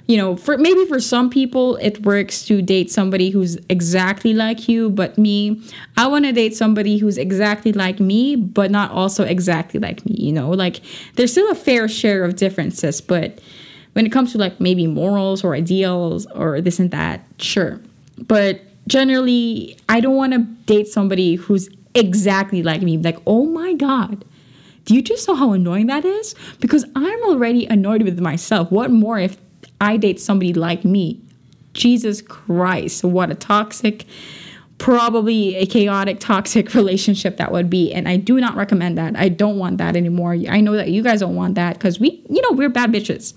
you 0.07 0.17
know 0.17 0.37
for 0.37 0.57
maybe 0.57 0.87
for 0.87 1.01
some 1.01 1.29
people 1.29 1.75
it 1.77 2.05
works 2.05 2.45
to 2.45 2.63
date 2.63 2.93
somebody 2.93 3.31
who's 3.31 3.57
exactly 3.69 4.33
like 4.35 4.69
you 4.69 4.89
but 4.89 5.19
me 5.19 5.61
i 5.97 6.07
want 6.07 6.25
to 6.25 6.31
date 6.31 6.55
somebody 6.55 6.99
who's 6.99 7.19
exactly 7.19 7.73
like 7.73 7.99
me 7.99 8.37
but 8.37 8.71
not 8.71 8.93
also 8.93 9.25
exactly 9.25 9.81
like 9.81 10.07
me 10.07 10.15
you 10.17 10.33
know? 10.33 10.51
Like 10.51 10.81
there's 11.17 11.33
still 11.33 11.51
a 11.51 11.57
fair 11.57 11.89
share 11.89 12.23
of 12.23 12.37
differences 12.37 13.01
but 13.01 13.41
when 13.93 14.07
it 14.07 14.11
comes 14.11 14.33
to 14.33 14.39
like 14.39 14.61
maybe 14.61 14.87
morals 14.87 15.45
or 15.45 15.55
ideals 15.55 16.27
or 16.35 16.61
this 16.61 16.79
and 16.79 16.91
that 16.91 17.25
sure 17.39 17.81
but 18.19 18.61
generally 18.87 19.77
i 19.89 20.01
don't 20.01 20.17
want 20.17 20.33
to 20.33 20.39
date 20.67 20.89
somebody 20.89 21.35
who's 21.37 21.69
exactly 21.95 22.63
like 22.63 22.83
me. 22.83 22.99
Like, 22.99 23.19
oh 23.27 23.45
my 23.47 23.75
God. 23.75 24.25
Do 24.85 24.95
you 24.95 25.03
just 25.03 25.29
know 25.29 25.35
how 25.35 25.53
annoying 25.53 25.87
that 25.87 26.05
is? 26.05 26.35
Because 26.61 26.85
I'm 26.97 27.23
already 27.25 27.67
annoyed 27.67 28.03
with 28.03 28.19
myself. 28.19 28.71
What 28.73 28.91
more 28.91 29.19
if 29.19 29.37
I 29.81 29.97
date 29.97 30.21
somebody 30.21 30.53
like 30.53 30.85
me? 30.85 31.21
Jesus 31.73 32.21
Christ, 32.21 33.05
what 33.05 33.31
a 33.31 33.35
toxic, 33.35 34.05
probably 34.79 35.55
a 35.57 35.67
chaotic, 35.67 36.19
toxic 36.21 36.75
relationship 36.75 37.37
that 37.37 37.53
would 37.53 37.71
be. 37.71 37.93
And 37.93 38.09
I 38.09 38.17
do 38.17 38.41
not 38.41 38.57
recommend 38.57 38.99
that. 38.99 39.17
I 39.17 39.29
don't 39.29 39.57
want 39.57 39.79
that 39.79 39.97
anymore. 39.97 40.37
I 40.49 40.61
know 40.61 40.73
that 40.73 40.89
you 40.89 41.03
guys 41.03 41.21
don't 41.21 41.37
want 41.37 41.55
that 41.55 41.75
because 41.75 42.01
we, 42.01 42.23
you 42.29 42.43
know, 42.43 42.53
we're 42.53 42.69
bad 42.69 42.93
bitches. 42.93 43.35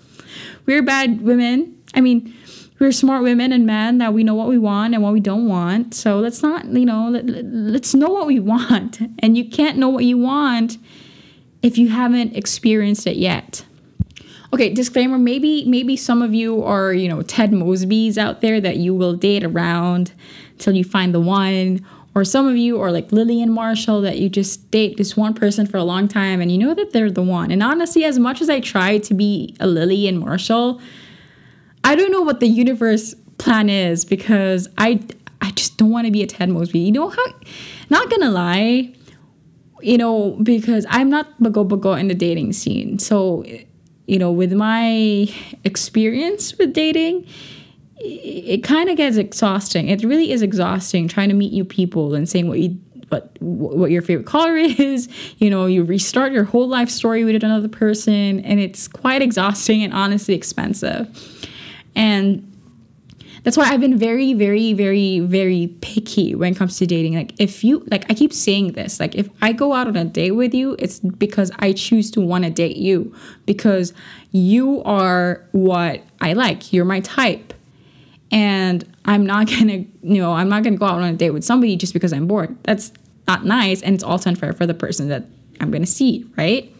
We're 0.66 0.84
bad 0.84 1.22
women. 1.22 1.82
I 1.94 2.02
mean, 2.02 2.34
we're 2.80 2.92
smart 2.92 3.24
women 3.24 3.52
and 3.52 3.66
men 3.66 4.00
that 4.00 4.14
we 4.14 4.24
know 4.24 4.36
what 4.36 4.48
we 4.48 4.58
want 4.58 4.94
and 4.94 5.02
what 5.02 5.14
we 5.14 5.20
don't 5.20 5.48
want. 5.48 5.94
So 5.94 6.20
let's 6.20 6.42
not, 6.44 6.66
you 6.66 6.86
know, 6.86 7.10
let, 7.10 7.26
let's 7.26 7.94
know 7.94 8.10
what 8.10 8.28
we 8.28 8.40
want. 8.52 9.00
And 9.20 9.38
you 9.38 9.50
can't 9.50 9.78
know 9.78 9.90
what 9.90 10.04
you 10.04 10.18
want 10.18 10.78
if 11.62 11.78
you 11.78 11.90
haven't 11.90 12.36
experienced 12.36 13.08
it 13.08 13.16
yet. 13.16 13.66
Okay, 14.54 14.74
disclaimer, 14.74 15.18
maybe 15.18 15.66
maybe 15.66 15.98
some 15.98 16.22
of 16.22 16.34
you 16.34 16.64
are, 16.64 16.94
you 16.94 17.10
know, 17.10 17.22
Ted 17.22 17.52
Mosby's 17.52 18.18
out 18.18 18.42
there 18.42 18.62
that 18.62 18.78
you 18.78 18.94
will 18.94 19.14
date 19.14 19.44
around 19.44 20.14
till 20.60 20.74
you 20.74 20.84
find 20.84 21.14
the 21.14 21.20
one. 21.20 21.86
Or 22.16 22.24
some 22.24 22.48
of 22.48 22.56
you 22.56 22.82
are 22.82 22.94
like 22.94 23.12
Lily 23.12 23.42
and 23.42 23.54
Marshall 23.54 24.00
that 24.02 24.18
you 24.18 24.30
just 24.30 24.72
date 24.72 24.96
this 24.96 25.18
one 25.18 25.34
person 25.34 25.68
for 25.68 25.76
a 25.76 25.84
long 25.84 26.08
time 26.08 26.40
and 26.40 26.50
you 26.50 26.58
know 26.58 26.74
that 26.74 26.94
they're 26.94 27.12
the 27.12 27.22
one. 27.22 27.52
And 27.52 27.62
honestly, 27.62 28.06
as 28.06 28.18
much 28.18 28.42
as 28.42 28.50
I 28.50 28.62
try 28.62 29.00
to 29.00 29.14
be 29.14 29.54
a 29.60 29.68
Lily 29.68 30.08
and 30.08 30.20
Marshall, 30.20 30.80
I 31.84 31.96
don't 31.96 32.12
know 32.12 32.22
what 32.22 32.40
the 32.40 32.48
universe 32.48 33.14
plan 33.38 33.70
is 33.70 34.06
because 34.06 34.70
I 34.78 35.02
I 35.42 35.52
just 35.52 35.78
don't 35.78 35.92
want 35.92 36.06
to 36.06 36.12
be 36.12 36.24
a 36.24 36.28
Ted 36.28 36.50
Mosby. 36.50 36.80
You 36.80 36.94
know 36.94 37.10
how? 37.10 37.26
Not 37.90 38.10
gonna 38.10 38.32
lie, 38.32 38.94
you 39.82 39.98
know 39.98 40.38
because 40.42 40.86
I'm 40.90 41.10
not 41.10 41.28
bago 41.42 41.68
bago 41.68 42.00
in 42.00 42.08
the 42.08 42.16
dating 42.16 42.54
scene. 42.54 42.98
So, 42.98 43.44
you 44.08 44.20
know, 44.20 44.32
with 44.32 44.54
my 44.54 45.28
experience 45.66 46.58
with 46.58 46.72
dating, 46.72 47.28
it, 47.98 48.64
kind 48.64 48.90
of 48.90 48.98
gets 48.98 49.18
exhausting. 49.18 49.88
It 49.90 50.04
really 50.04 50.32
is 50.32 50.42
exhausting 50.42 51.08
trying 51.08 51.30
to 51.30 51.36
meet 51.36 51.54
new 51.54 51.66
people 51.66 52.14
and 52.14 52.28
saying 52.28 52.48
what 52.48 52.60
you 52.60 52.80
what 53.10 53.38
what 53.40 53.92
your 53.92 54.02
favorite 54.02 54.26
color 54.26 54.56
is 54.58 55.08
you 55.38 55.48
know 55.48 55.68
you 55.68 55.84
restart 55.84 56.32
your 56.32 56.44
whole 56.44 56.68
life 56.68 56.90
story 56.90 57.24
with 57.24 57.36
another 57.36 57.68
person 57.68 58.40
and 58.40 58.60
it's 58.60 58.88
quite 58.88 59.22
exhausting 59.22 59.84
and 59.84 59.94
honestly 59.94 60.34
expensive 60.34 61.08
and 61.96 62.52
that's 63.46 63.58
why 63.58 63.66
I've 63.66 63.80
been 63.80 63.96
very, 63.96 64.34
very, 64.34 64.74
very, 64.74 65.20
very 65.20 65.68
picky 65.82 66.34
when 66.34 66.54
it 66.54 66.58
comes 66.58 66.78
to 66.78 66.88
dating. 66.88 67.14
Like, 67.14 67.32
if 67.38 67.64
you, 67.64 67.86
like, 67.92 68.10
I 68.10 68.16
keep 68.16 68.34
saying 68.34 68.72
this, 68.72 69.00
like, 69.00 69.14
if 69.14 69.30
I 69.40 69.54
go 69.54 69.74
out 69.74 69.88
on 69.88 69.96
a 69.96 70.04
date 70.04 70.32
with 70.32 70.56
you, 70.56 70.76
it's 70.80 71.00
because 71.00 71.52
I 71.60 71.72
choose 71.72 72.10
to 72.12 72.22
want 72.22 72.44
to 72.46 72.50
date 72.50 72.78
you 72.78 73.16
because 73.46 73.94
you 74.32 74.82
are 74.84 75.46
what 75.52 76.02
I 76.22 76.34
like. 76.34 76.74
You're 76.74 76.86
my 76.86 77.02
type. 77.02 77.45
And 78.36 78.84
I'm 79.06 79.26
not 79.26 79.48
gonna, 79.50 79.86
you 80.04 80.22
know, 80.22 80.34
I'm 80.34 80.50
not 80.50 80.62
gonna 80.64 80.78
go 80.78 80.86
out 80.86 81.02
on 81.02 81.06
a 81.06 81.14
date 81.14 81.32
with 81.32 81.44
somebody 81.44 81.76
just 81.78 81.94
because 81.94 82.14
I'm 82.14 82.28
bored. 82.28 82.56
That's 82.64 82.92
not 83.28 83.46
nice. 83.46 83.82
And 83.82 83.96
it's 83.96 84.04
also 84.04 84.30
unfair 84.30 84.54
for 84.54 84.68
the 84.68 84.76
person 84.76 85.10
that 85.10 85.26
I'm 85.60 85.72
gonna 85.72 85.88
see, 85.88 86.30
right? 86.38 86.72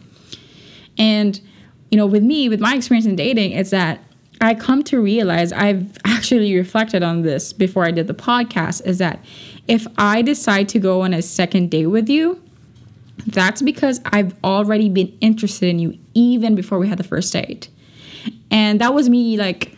And, 0.98 1.40
you 1.90 1.98
know, 1.98 2.06
with 2.06 2.22
me, 2.22 2.48
with 2.48 2.60
my 2.60 2.74
experience 2.74 3.06
in 3.06 3.16
dating, 3.16 3.52
it's 3.52 3.70
that 3.70 4.00
I 4.40 4.54
come 4.54 4.84
to 4.84 5.00
realize 5.00 5.50
I've 5.52 5.96
actually 6.04 6.54
reflected 6.54 7.02
on 7.02 7.22
this 7.22 7.52
before 7.52 7.84
I 7.84 7.90
did 7.90 8.06
the 8.06 8.14
podcast 8.14 8.84
is 8.86 8.98
that 8.98 9.24
if 9.66 9.86
I 9.96 10.22
decide 10.22 10.68
to 10.70 10.78
go 10.78 11.00
on 11.00 11.14
a 11.14 11.22
second 11.22 11.70
date 11.70 11.86
with 11.86 12.08
you, 12.08 12.42
that's 13.26 13.62
because 13.62 14.00
I've 14.04 14.34
already 14.44 14.90
been 14.90 15.16
interested 15.20 15.70
in 15.70 15.78
you 15.78 15.98
even 16.12 16.54
before 16.54 16.78
we 16.78 16.86
had 16.86 16.98
the 16.98 17.04
first 17.04 17.32
date. 17.32 17.70
And 18.50 18.80
that 18.80 18.92
was 18.94 19.08
me 19.08 19.38
like 19.38 19.75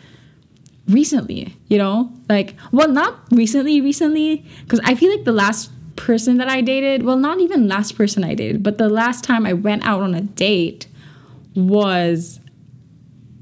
recently, 0.88 1.56
you 1.68 1.78
know? 1.78 2.12
Like, 2.28 2.54
well, 2.72 2.88
not 2.88 3.20
recently, 3.30 3.80
recently, 3.80 4.44
because 4.62 4.80
I 4.84 4.94
feel 4.94 5.10
like 5.10 5.24
the 5.24 5.32
last 5.32 5.70
person 5.96 6.38
that 6.38 6.48
I 6.48 6.60
dated, 6.60 7.02
well, 7.02 7.16
not 7.16 7.40
even 7.40 7.68
last 7.68 7.96
person 7.96 8.24
I 8.24 8.34
dated, 8.34 8.62
but 8.62 8.78
the 8.78 8.88
last 8.88 9.24
time 9.24 9.46
I 9.46 9.52
went 9.52 9.84
out 9.84 10.00
on 10.00 10.14
a 10.14 10.20
date 10.20 10.86
was 11.54 12.40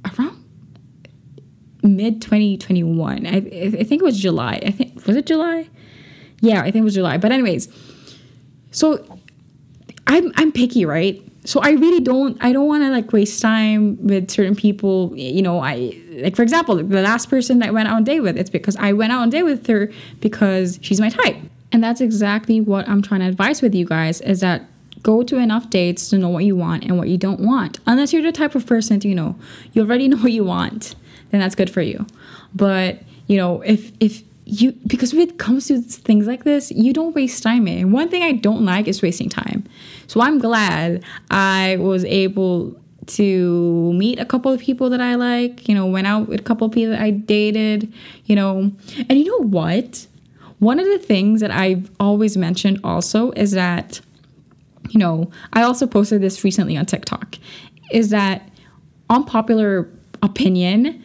around 0.05 0.45
mid 1.83 2.21
2021. 2.21 3.26
I, 3.26 3.31
I 3.31 3.41
think 3.41 3.93
it 3.93 4.05
was 4.05 4.19
July. 4.19 4.61
I 4.65 4.71
think 4.71 5.07
was 5.07 5.17
it 5.17 5.26
July? 5.26 5.69
Yeah, 6.41 6.61
I 6.61 6.71
think 6.71 6.76
it 6.76 6.85
was 6.85 6.95
July. 6.95 7.17
But 7.19 7.33
anyways, 7.33 7.69
so 8.71 9.05
I'm 10.07 10.33
I'm 10.37 10.53
picky, 10.53 10.85
right? 10.85 11.23
So 11.47 11.61
I 11.61 11.71
really 11.71 12.00
don't 12.00 12.37
I 12.43 12.53
don't 12.53 12.67
want 12.67 12.83
to 12.83 12.91
like 12.91 13.12
waste 13.12 13.41
time 13.41 13.97
with 14.07 14.31
certain 14.31 14.55
people. 14.55 15.12
You 15.17 15.43
know, 15.43 15.61
I 15.61 15.99
like 16.11 16.37
for 16.37 16.43
example, 16.43 16.76
the 16.76 17.03
last 17.03 17.31
person 17.31 17.62
I 17.62 17.71
went 17.71 17.88
out 17.88 17.95
on 17.95 18.05
date 18.05 18.21
with, 18.21 18.37
it's 18.37 18.50
because 18.50 18.76
I 18.76 18.93
went 18.93 19.12
out 19.12 19.21
on 19.21 19.31
date 19.31 19.45
with 19.45 19.67
her 19.69 19.91
because 20.21 20.79
she's 20.83 21.00
my 21.00 21.09
type. 21.09 21.37
And 21.73 21.83
that's 21.83 22.00
exactly 22.00 22.61
what 22.61 22.88
I'm 22.88 23.03
trying 23.03 23.21
to 23.21 23.26
advise 23.26 23.62
with 23.62 23.75
you 23.75 23.87
guys 23.87 24.21
is 24.21 24.41
that 24.41 24.62
go 25.03 25.23
to 25.23 25.37
enough 25.37 25.71
dates 25.71 26.09
to 26.11 26.19
know 26.19 26.29
what 26.29 26.45
you 26.45 26.57
want 26.57 26.85
and 26.85 26.99
what 26.99 27.09
you 27.09 27.17
don't 27.17 27.41
want. 27.41 27.79
Unless 27.87 28.12
you're 28.12 28.23
the 28.23 28.33
type 28.33 28.55
of 28.55 28.67
person 28.67 28.99
to, 29.00 29.09
you 29.09 29.15
know, 29.15 29.37
you 29.73 29.83
already 29.83 30.09
know 30.09 30.19
what 30.19 30.33
you 30.33 30.45
want 30.45 30.95
then 31.31 31.41
that's 31.41 31.55
good 31.55 31.71
for 31.71 31.83
you. 31.83 32.07
But 32.55 33.00
you 33.26 33.37
know, 33.37 33.61
if 33.62 33.93
if 34.00 34.23
you 34.45 34.73
because 34.87 35.12
when 35.12 35.29
it 35.29 35.38
comes 35.38 35.69
to 35.69 35.81
things 35.81 36.26
like 36.26 36.45
this, 36.45 36.71
you 36.71 36.93
don't 36.93 37.15
waste 37.15 37.43
time. 37.43 37.67
And 37.67 37.93
one 37.93 38.09
thing 38.09 38.23
I 38.23 38.33
don't 38.33 38.65
like 38.65 38.88
is 38.88 39.03
wasting 39.03 39.29
time. 39.29 39.65
So 40.07 40.21
I'm 40.21 40.39
glad 40.39 41.03
I 41.31 41.77
was 41.81 42.05
able 42.05 42.81
to 43.07 43.93
meet 43.93 44.19
a 44.19 44.25
couple 44.25 44.53
of 44.53 44.61
people 44.61 44.91
that 44.91 45.01
I 45.01 45.15
like, 45.15 45.69
you 45.69 45.75
know, 45.75 45.87
went 45.87 46.07
out 46.07 46.29
with 46.29 46.41
a 46.41 46.43
couple 46.43 46.67
of 46.67 46.73
people 46.73 46.91
that 46.91 47.01
I 47.01 47.11
dated, 47.11 47.93
you 48.25 48.35
know. 48.35 48.73
And 49.09 49.19
you 49.19 49.27
know 49.27 49.47
what? 49.47 50.07
One 50.59 50.81
of 50.81 50.87
the 50.87 50.99
things 50.99 51.41
that 51.41 51.51
I've 51.51 51.91
always 52.01 52.37
mentioned 52.37 52.81
also 52.83 53.31
is 53.33 53.53
that, 53.53 54.01
you 54.89 54.99
know, 54.99 55.31
I 55.53 55.63
also 55.63 55.87
posted 55.87 56.21
this 56.21 56.43
recently 56.43 56.77
on 56.77 56.87
TikTok, 56.87 57.37
is 57.91 58.11
that 58.11 58.49
unpopular 59.11 59.89
opinion 60.23 61.03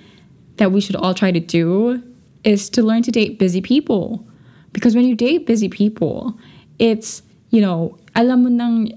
that 0.57 0.71
we 0.71 0.81
should 0.81 0.95
all 0.95 1.13
try 1.13 1.31
to 1.31 1.39
do 1.39 2.01
is 2.43 2.69
to 2.71 2.81
learn 2.81 3.03
to 3.03 3.11
date 3.11 3.37
busy 3.37 3.61
people. 3.61 4.25
Because 4.73 4.95
when 4.95 5.05
you 5.05 5.15
date 5.15 5.45
busy 5.45 5.69
people, 5.69 6.39
it's, 6.79 7.21
you 7.49 7.61
know, 7.61 7.97
alam 8.15 8.43
mo 8.43 8.49
nang 8.49 8.91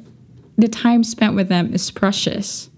the 0.57 0.69
time 0.69 1.05
spent 1.05 1.35
with 1.35 1.49
them 1.49 1.75
is 1.75 1.91
precious. 1.91 2.71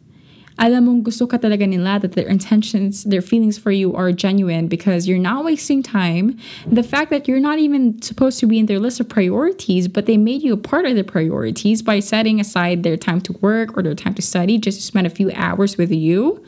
Alam 0.59 0.89
mong 0.89 1.03
gusto 1.05 1.27
ka 1.27 1.37
talaga 1.37 1.69
nila 1.69 2.01
that 2.01 2.13
their 2.13 2.27
intentions, 2.27 3.05
their 3.05 3.21
feelings 3.21 3.59
for 3.59 3.71
you 3.71 3.93
are 3.93 4.11
genuine 4.11 4.69
because 4.69 5.07
you're 5.07 5.21
not 5.21 5.45
wasting 5.45 5.83
time. 5.83 6.39
The 6.65 6.83
fact 6.83 7.11
that 7.11 7.29
you're 7.29 7.45
not 7.45 7.59
even 7.59 8.01
supposed 8.01 8.41
to 8.41 8.47
be 8.47 8.59
in 8.59 8.65
their 8.65 8.81
list 8.81 8.99
of 8.99 9.07
priorities, 9.07 9.87
but 9.87 10.07
they 10.07 10.17
made 10.17 10.41
you 10.41 10.55
a 10.55 10.57
part 10.57 10.87
of 10.87 10.95
their 10.95 11.05
priorities 11.05 11.83
by 11.83 12.01
setting 12.01 12.41
aside 12.41 12.85
their 12.85 12.97
time 12.97 13.21
to 13.29 13.35
work 13.45 13.77
or 13.77 13.83
their 13.83 13.95
time 13.95 14.15
to 14.15 14.23
study 14.23 14.57
just 14.57 14.81
to 14.81 14.85
spend 14.85 15.07
a 15.07 15.13
few 15.13 15.31
hours 15.37 15.77
with 15.77 15.93
you 15.93 16.41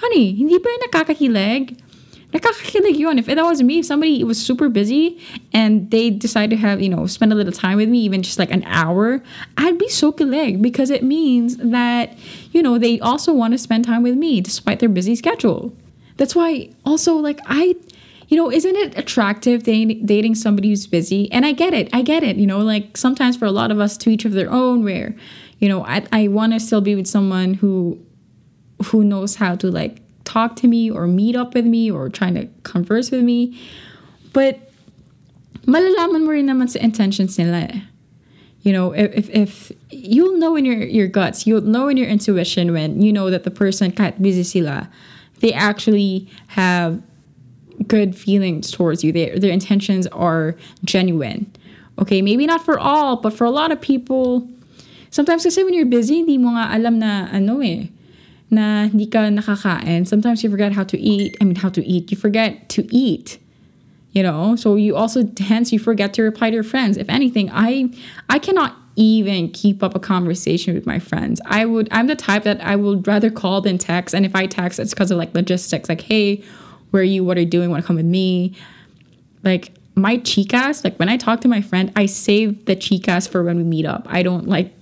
honey, 0.00 0.32
hindi 0.32 0.56
ba 0.56 0.68
yung 0.72 1.76
nakakakilig? 2.32 2.96
Yun. 2.96 3.18
If 3.18 3.26
that 3.26 3.42
was 3.42 3.62
me, 3.62 3.80
if 3.80 3.86
somebody 3.86 4.22
was 4.24 4.40
super 4.40 4.68
busy 4.68 5.20
and 5.52 5.90
they 5.90 6.10
decide 6.10 6.50
to 6.50 6.56
have, 6.56 6.80
you 6.80 6.88
know, 6.88 7.06
spend 7.06 7.32
a 7.32 7.34
little 7.34 7.52
time 7.52 7.76
with 7.76 7.88
me, 7.88 7.98
even 8.00 8.22
just 8.22 8.38
like 8.38 8.50
an 8.50 8.64
hour, 8.64 9.22
I'd 9.56 9.78
be 9.78 9.88
so 9.88 10.12
kilig 10.12 10.62
because 10.62 10.90
it 10.90 11.02
means 11.02 11.56
that, 11.58 12.16
you 12.52 12.62
know, 12.62 12.78
they 12.78 13.00
also 13.00 13.32
want 13.32 13.52
to 13.52 13.58
spend 13.58 13.84
time 13.84 14.02
with 14.02 14.16
me 14.16 14.40
despite 14.40 14.80
their 14.80 14.88
busy 14.88 15.16
schedule. 15.16 15.74
That's 16.16 16.34
why 16.34 16.70
also 16.84 17.14
like 17.14 17.40
I 17.46 17.76
you 18.30 18.36
know, 18.36 18.50
isn't 18.50 18.76
it 18.76 18.96
attractive 18.96 19.64
dating 19.64 20.36
somebody 20.36 20.68
who's 20.68 20.86
busy? 20.86 21.30
And 21.32 21.44
I 21.44 21.50
get 21.50 21.74
it. 21.74 21.90
I 21.92 22.02
get 22.02 22.22
it. 22.22 22.36
You 22.36 22.46
know, 22.46 22.60
like 22.60 22.96
sometimes 22.96 23.36
for 23.36 23.44
a 23.44 23.50
lot 23.50 23.72
of 23.72 23.80
us, 23.80 23.96
to 23.98 24.10
each 24.10 24.24
of 24.24 24.32
their 24.32 24.48
own, 24.48 24.84
where, 24.84 25.16
you 25.58 25.68
know, 25.68 25.84
I, 25.84 26.06
I 26.12 26.28
want 26.28 26.52
to 26.52 26.60
still 26.60 26.80
be 26.80 26.94
with 26.94 27.08
someone 27.08 27.54
who 27.54 27.98
who 28.86 29.04
knows 29.04 29.34
how 29.34 29.56
to 29.56 29.70
like 29.70 30.00
talk 30.30 30.54
to 30.56 30.68
me 30.68 30.90
or 30.90 31.06
meet 31.06 31.34
up 31.34 31.54
with 31.54 31.66
me 31.66 31.90
or 31.90 32.08
trying 32.08 32.34
to 32.34 32.46
converse 32.62 33.10
with 33.10 33.22
me. 33.22 33.58
But 34.32 34.70
malalaman 35.66 36.22
mo 36.22 36.30
rin 36.30 36.46
naman 36.46 36.70
sa 36.70 36.78
intentions 36.78 37.34
nila 37.34 37.66
eh. 37.66 37.80
You 38.62 38.72
know, 38.72 38.92
if, 38.92 39.10
if, 39.16 39.30
if 39.30 39.72
you'll 39.90 40.36
know 40.36 40.54
in 40.54 40.64
your, 40.68 40.84
your 40.84 41.08
guts, 41.08 41.46
you'll 41.46 41.62
know 41.62 41.88
in 41.88 41.96
your 41.96 42.06
intuition 42.06 42.72
when 42.72 43.00
you 43.00 43.10
know 43.10 43.30
that 43.30 43.44
the 43.44 43.50
person, 43.50 43.90
kahit 43.90 44.20
busy 44.20 44.44
sila, 44.44 44.88
they 45.40 45.52
actually 45.52 46.28
have 46.48 47.00
good 47.88 48.14
feelings 48.14 48.70
towards 48.70 49.02
you. 49.02 49.12
They, 49.12 49.38
their 49.38 49.50
intentions 49.50 50.06
are 50.08 50.54
genuine. 50.84 51.50
Okay, 51.98 52.20
maybe 52.20 52.46
not 52.46 52.62
for 52.62 52.78
all, 52.78 53.16
but 53.16 53.32
for 53.32 53.44
a 53.44 53.50
lot 53.50 53.72
of 53.72 53.80
people, 53.80 54.46
sometimes 55.08 55.42
kasi 55.42 55.64
when 55.64 55.72
you're 55.72 55.88
busy, 55.88 56.20
hindi 56.20 56.36
mo 56.36 56.52
nga 56.52 56.68
alam 56.76 57.00
na 57.00 57.32
ano 57.32 57.64
eh, 57.64 57.88
na 58.50 58.88
hindi 58.88 59.06
ka 59.06 59.18
nakakain. 59.30 60.06
Sometimes 60.06 60.42
you 60.42 60.50
forget 60.50 60.72
how 60.72 60.84
to 60.84 60.98
eat. 60.98 61.36
I 61.40 61.44
mean, 61.44 61.56
how 61.56 61.68
to 61.70 61.84
eat. 61.86 62.10
You 62.10 62.16
forget 62.16 62.68
to 62.70 62.86
eat. 62.94 63.38
You 64.12 64.24
know, 64.24 64.56
so 64.56 64.74
you 64.74 64.96
also 64.96 65.22
hence 65.38 65.72
you 65.72 65.78
forget 65.78 66.12
to 66.14 66.22
reply 66.22 66.50
to 66.50 66.54
your 66.54 66.64
friends. 66.64 66.96
If 66.96 67.08
anything, 67.08 67.48
I 67.52 67.90
I 68.28 68.40
cannot 68.40 68.74
even 68.96 69.50
keep 69.50 69.84
up 69.84 69.94
a 69.94 70.00
conversation 70.00 70.74
with 70.74 70.84
my 70.84 70.98
friends. 70.98 71.40
I 71.46 71.64
would 71.64 71.88
I'm 71.92 72.08
the 72.08 72.16
type 72.16 72.42
that 72.42 72.60
I 72.60 72.74
would 72.74 73.06
rather 73.06 73.30
call 73.30 73.60
than 73.60 73.78
text. 73.78 74.14
And 74.14 74.26
if 74.26 74.34
I 74.34 74.46
text, 74.46 74.80
it's 74.80 74.90
because 74.90 75.12
of 75.12 75.18
like 75.18 75.32
logistics, 75.32 75.88
like, 75.88 76.00
hey, 76.00 76.42
where 76.90 77.02
are 77.02 77.04
you? 77.04 77.22
What 77.22 77.36
are 77.36 77.40
you 77.40 77.46
doing? 77.46 77.70
Want 77.70 77.84
to 77.84 77.86
come 77.86 77.96
with 77.96 78.04
me? 78.04 78.56
Like 79.44 79.72
my 79.94 80.18
chicas, 80.18 80.82
like 80.82 80.98
when 80.98 81.08
I 81.08 81.16
talk 81.16 81.40
to 81.42 81.48
my 81.48 81.62
friend, 81.62 81.92
I 81.94 82.06
save 82.06 82.64
the 82.64 82.74
chicas 82.74 83.28
for 83.28 83.44
when 83.44 83.58
we 83.58 83.64
meet 83.64 83.86
up. 83.86 84.06
I 84.08 84.22
don't 84.22 84.48
like 84.48 84.72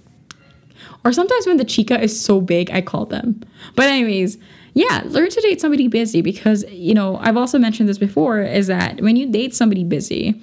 or 1.08 1.12
sometimes 1.14 1.46
when 1.46 1.56
the 1.56 1.64
chica 1.64 1.98
is 1.98 2.20
so 2.20 2.38
big, 2.38 2.70
I 2.70 2.82
call 2.82 3.06
them. 3.06 3.42
But 3.74 3.86
anyways, 3.86 4.36
yeah, 4.74 5.04
learn 5.06 5.30
to 5.30 5.40
date 5.40 5.58
somebody 5.58 5.88
busy 5.88 6.20
because, 6.20 6.64
you 6.70 6.92
know, 6.92 7.16
I've 7.16 7.38
also 7.38 7.58
mentioned 7.58 7.88
this 7.88 7.96
before 7.96 8.42
is 8.42 8.66
that 8.66 9.00
when 9.00 9.16
you 9.16 9.26
date 9.26 9.54
somebody 9.54 9.84
busy, 9.84 10.38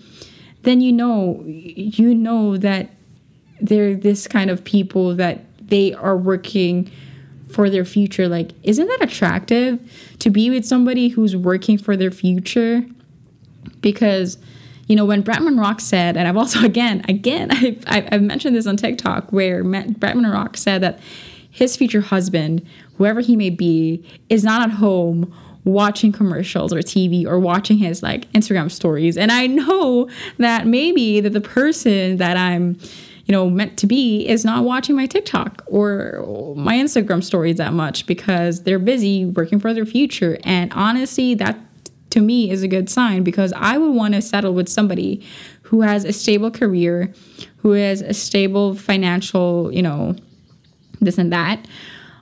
then 0.63 0.81
you 0.81 0.91
know 0.91 1.43
you 1.45 2.15
know 2.15 2.57
that 2.57 2.89
they're 3.62 3.93
this 3.93 4.27
kind 4.27 4.50
of 4.50 4.63
people 4.63 5.15
that 5.17 5.41
they 5.67 5.93
are 5.93 6.17
working 6.17 6.89
for 7.50 7.69
their 7.69 7.86
future. 7.86 8.27
Like, 8.27 8.50
isn't 8.63 8.88
that 8.88 9.03
attractive 9.03 9.79
to 10.17 10.31
be 10.31 10.50
with 10.50 10.65
somebody 10.65 11.10
who's 11.10 11.36
working 11.36 11.77
for 11.77 11.95
their 11.95 12.10
future? 12.10 12.84
Because, 13.81 14.39
you 14.88 14.96
know, 14.96 15.06
when 15.06 15.24
Bretman 15.24 15.60
Rock 15.60 15.82
said, 15.82 16.18
and 16.18 16.27
I've 16.27 16.38
also, 16.38 16.60
again, 16.63 17.04
again, 17.10 17.51
I've, 17.88 18.08
I've 18.12 18.22
mentioned 18.22 18.56
this 18.56 18.68
on 18.68 18.77
TikTok 18.77 19.32
where 19.32 19.63
Bretman 19.63 20.32
Rock 20.32 20.58
said 20.58 20.82
that 20.82 21.00
his 21.50 21.77
future 21.77 22.01
husband, 22.01 22.65
whoever 22.98 23.22
he 23.22 23.36
may 23.36 23.50
be, 23.50 24.06
is 24.30 24.44
not 24.44 24.62
at 24.62 24.75
home 24.75 25.34
watching 25.63 26.12
commercials 26.12 26.72
or 26.72 26.77
TV 26.77 27.25
or 27.25 27.39
watching 27.39 27.77
his 27.77 28.04
like 28.04 28.32
Instagram 28.34 28.70
stories. 28.70 29.18
And 29.18 29.32
I 29.32 29.48
know 29.48 30.10
that 30.38 30.68
maybe 30.68 31.22
that 31.22 31.32
the 31.32 31.42
person 31.42 32.18
that 32.18 32.38
I'm 32.38 32.77
you 33.25 33.32
know, 33.32 33.50
meant 33.50 33.77
to 33.77 33.88
be 33.88 34.27
is 34.27 34.46
not 34.46 34.63
watching 34.63 34.96
my 34.96 35.08
TikTok 35.08 35.63
or 35.65 36.54
my 36.56 36.75
Instagram 36.75 37.24
stories 37.24 37.58
that 37.58 37.74
much 37.74 38.06
because 38.06 38.63
they're 38.63 38.77
busy 38.77 39.25
working 39.25 39.60
for 39.60 39.74
their 39.74 39.86
future. 39.86 40.38
And 40.44 40.72
honestly, 40.74 41.34
that 41.36 41.58
to 42.15 42.22
me 42.22 42.50
is 42.50 42.63
a 42.63 42.67
good 42.69 42.89
sign 42.89 43.24
because 43.24 43.51
I 43.57 43.77
would 43.77 43.93
want 43.93 44.13
to 44.13 44.22
settle 44.22 44.53
with 44.53 44.69
somebody 44.69 45.22
who 45.63 45.81
has 45.81 46.05
a 46.05 46.13
stable 46.13 46.50
career, 46.50 47.13
who 47.57 47.72
has 47.72 48.00
a 48.00 48.13
stable 48.13 48.74
financial, 48.74 49.69
you 49.74 49.81
know, 49.81 50.15
this 51.01 51.17
and 51.17 51.34
that. 51.34 51.67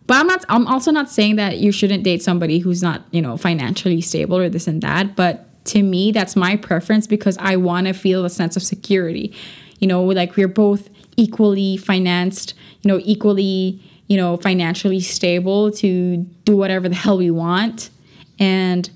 But 0.08 0.16
I'm 0.16 0.26
not 0.26 0.46
I'm 0.50 0.66
also 0.66 0.90
not 0.90 1.12
saying 1.12 1.36
that 1.36 1.60
you 1.60 1.72
shouldn't 1.72 2.04
date 2.04 2.24
somebody 2.24 2.58
who's 2.58 2.82
not, 2.82 3.04
you 3.12 3.22
know, 3.22 3.38
financially 3.38 4.02
stable 4.02 4.36
or 4.36 4.50
this 4.50 4.68
and 4.68 4.82
that, 4.82 5.16
but 5.16 5.48
to 5.66 5.84
me 5.84 6.12
that's 6.12 6.36
my 6.36 6.56
preference 6.56 7.06
because 7.06 7.38
I 7.38 7.56
want 7.58 7.86
to 7.86 7.94
feel 7.94 8.26
a 8.26 8.32
sense 8.32 8.58
of 8.58 8.64
security. 8.64 9.32
You 9.78 9.86
know, 9.86 10.04
like 10.04 10.36
we're 10.36 10.48
both 10.48 10.90
equally 11.18 11.78
financed, 11.78 12.56
you 12.82 12.88
know, 12.88 13.00
equally, 13.04 13.80
you 14.08 14.18
know, 14.18 14.38
financially 14.38 15.02
stable 15.02 15.72
to 15.74 16.18
do 16.46 16.58
whatever 16.58 16.90
the 16.90 16.96
hell 16.96 17.20
we 17.20 17.30
want. 17.30 17.92
And 18.40 18.90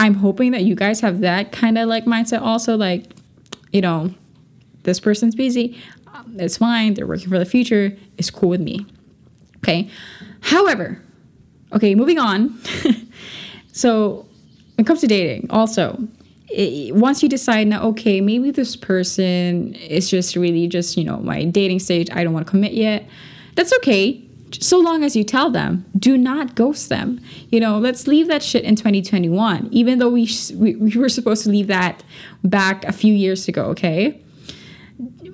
I'm 0.00 0.14
hoping 0.14 0.52
that 0.52 0.64
you 0.64 0.74
guys 0.74 1.00
have 1.02 1.20
that 1.20 1.52
kind 1.52 1.76
of 1.76 1.86
like 1.86 2.06
mindset 2.06 2.40
also 2.40 2.74
like, 2.74 3.04
you 3.70 3.82
know, 3.82 4.14
this 4.84 4.98
person's 4.98 5.34
busy, 5.34 5.78
um, 6.14 6.36
it's 6.38 6.56
fine, 6.56 6.94
they're 6.94 7.06
working 7.06 7.28
for 7.28 7.38
the 7.38 7.44
future, 7.44 7.94
it's 8.16 8.30
cool 8.30 8.48
with 8.48 8.62
me. 8.62 8.86
Okay. 9.58 9.90
However, 10.40 11.02
okay, 11.74 11.94
moving 11.94 12.18
on. 12.18 12.58
so, 13.72 14.26
when 14.76 14.84
it 14.84 14.86
comes 14.86 15.02
to 15.02 15.06
dating, 15.06 15.50
also, 15.50 16.02
it, 16.48 16.94
once 16.94 17.22
you 17.22 17.28
decide 17.28 17.66
now, 17.66 17.82
okay, 17.88 18.22
maybe 18.22 18.50
this 18.50 18.76
person 18.76 19.74
is 19.74 20.08
just 20.08 20.34
really 20.34 20.66
just, 20.66 20.96
you 20.96 21.04
know, 21.04 21.18
my 21.18 21.44
dating 21.44 21.78
stage, 21.78 22.08
I 22.10 22.24
don't 22.24 22.32
want 22.32 22.46
to 22.46 22.50
commit 22.50 22.72
yet. 22.72 23.06
That's 23.54 23.74
okay. 23.74 24.24
So 24.60 24.78
long 24.78 25.04
as 25.04 25.14
you 25.14 25.24
tell 25.24 25.50
them, 25.50 25.84
do 25.98 26.16
not 26.16 26.54
ghost 26.54 26.88
them. 26.88 27.20
You 27.50 27.60
know, 27.60 27.78
let's 27.78 28.06
leave 28.06 28.28
that 28.28 28.42
shit 28.42 28.64
in 28.64 28.76
2021, 28.76 29.68
even 29.70 29.98
though 29.98 30.10
we, 30.10 30.28
we, 30.54 30.76
we 30.76 30.96
were 30.96 31.08
supposed 31.08 31.44
to 31.44 31.50
leave 31.50 31.66
that 31.68 32.02
back 32.42 32.84
a 32.84 32.92
few 32.92 33.14
years 33.14 33.48
ago, 33.48 33.64
okay? 33.66 34.20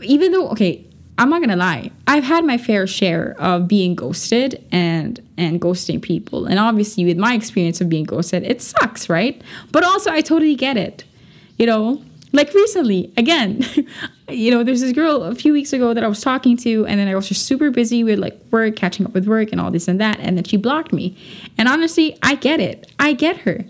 Even 0.03 0.33
though, 0.33 0.49
okay, 0.51 0.85
I'm 1.19 1.31
not 1.31 1.41
gonna 1.41 1.57
lie. 1.57 1.91
I've 2.07 2.25
had 2.25 2.45
my 2.45 2.59
fair 2.59 2.87
share 2.87 3.35
of 3.39 3.67
being 3.67 3.95
ghosted 3.95 4.63
and 4.71 5.21
and 5.39 5.61
ghosting 5.61 6.03
people. 6.03 6.45
And 6.47 6.59
obviously 6.59 7.05
with 7.07 7.17
my 7.17 7.35
experience 7.35 7.81
of 7.81 7.89
being 7.89 8.05
ghosted, 8.05 8.43
it 8.43 8.61
sucks, 8.61 9.09
right? 9.09 9.41
But 9.73 9.83
also 9.83 10.11
I 10.11 10.21
totally 10.21 10.55
get 10.55 10.77
it. 10.77 11.05
You 11.59 11.67
know, 11.67 12.03
like 12.37 12.53
recently, 12.53 13.13
again, 13.17 13.65
you 14.29 14.51
know, 14.51 14.63
there's 14.63 14.83
this 14.83 14.93
girl 14.93 15.25
a 15.25 15.35
few 15.35 15.53
weeks 15.53 15.73
ago 15.73 15.95
that 15.95 16.05
I 16.05 16.07
was 16.07 16.21
talking 16.21 16.57
to, 16.59 16.87
and 16.87 17.01
then 17.01 17.09
I 17.09 17.15
was 17.15 17.27
just 17.27 17.47
super 17.47 17.71
busy 17.71 18.05
with 18.05 18.19
like 18.19 18.39
work, 18.51 18.77
catching 18.77 19.07
up 19.07 19.15
with 19.15 19.27
work 19.27 19.49
and 19.53 19.61
all 19.61 19.71
this 19.71 19.89
and 19.89 19.99
that, 20.01 20.21
and 20.21 20.37
then 20.37 20.45
she 20.45 20.59
blocked 20.59 20.93
me. 20.93 21.17
And 21.57 21.67
honestly, 21.67 22.17
I 22.23 22.35
get 22.35 22.61
it. 22.61 22.93
I 22.99 23.15
get 23.15 23.39
her. 23.39 23.65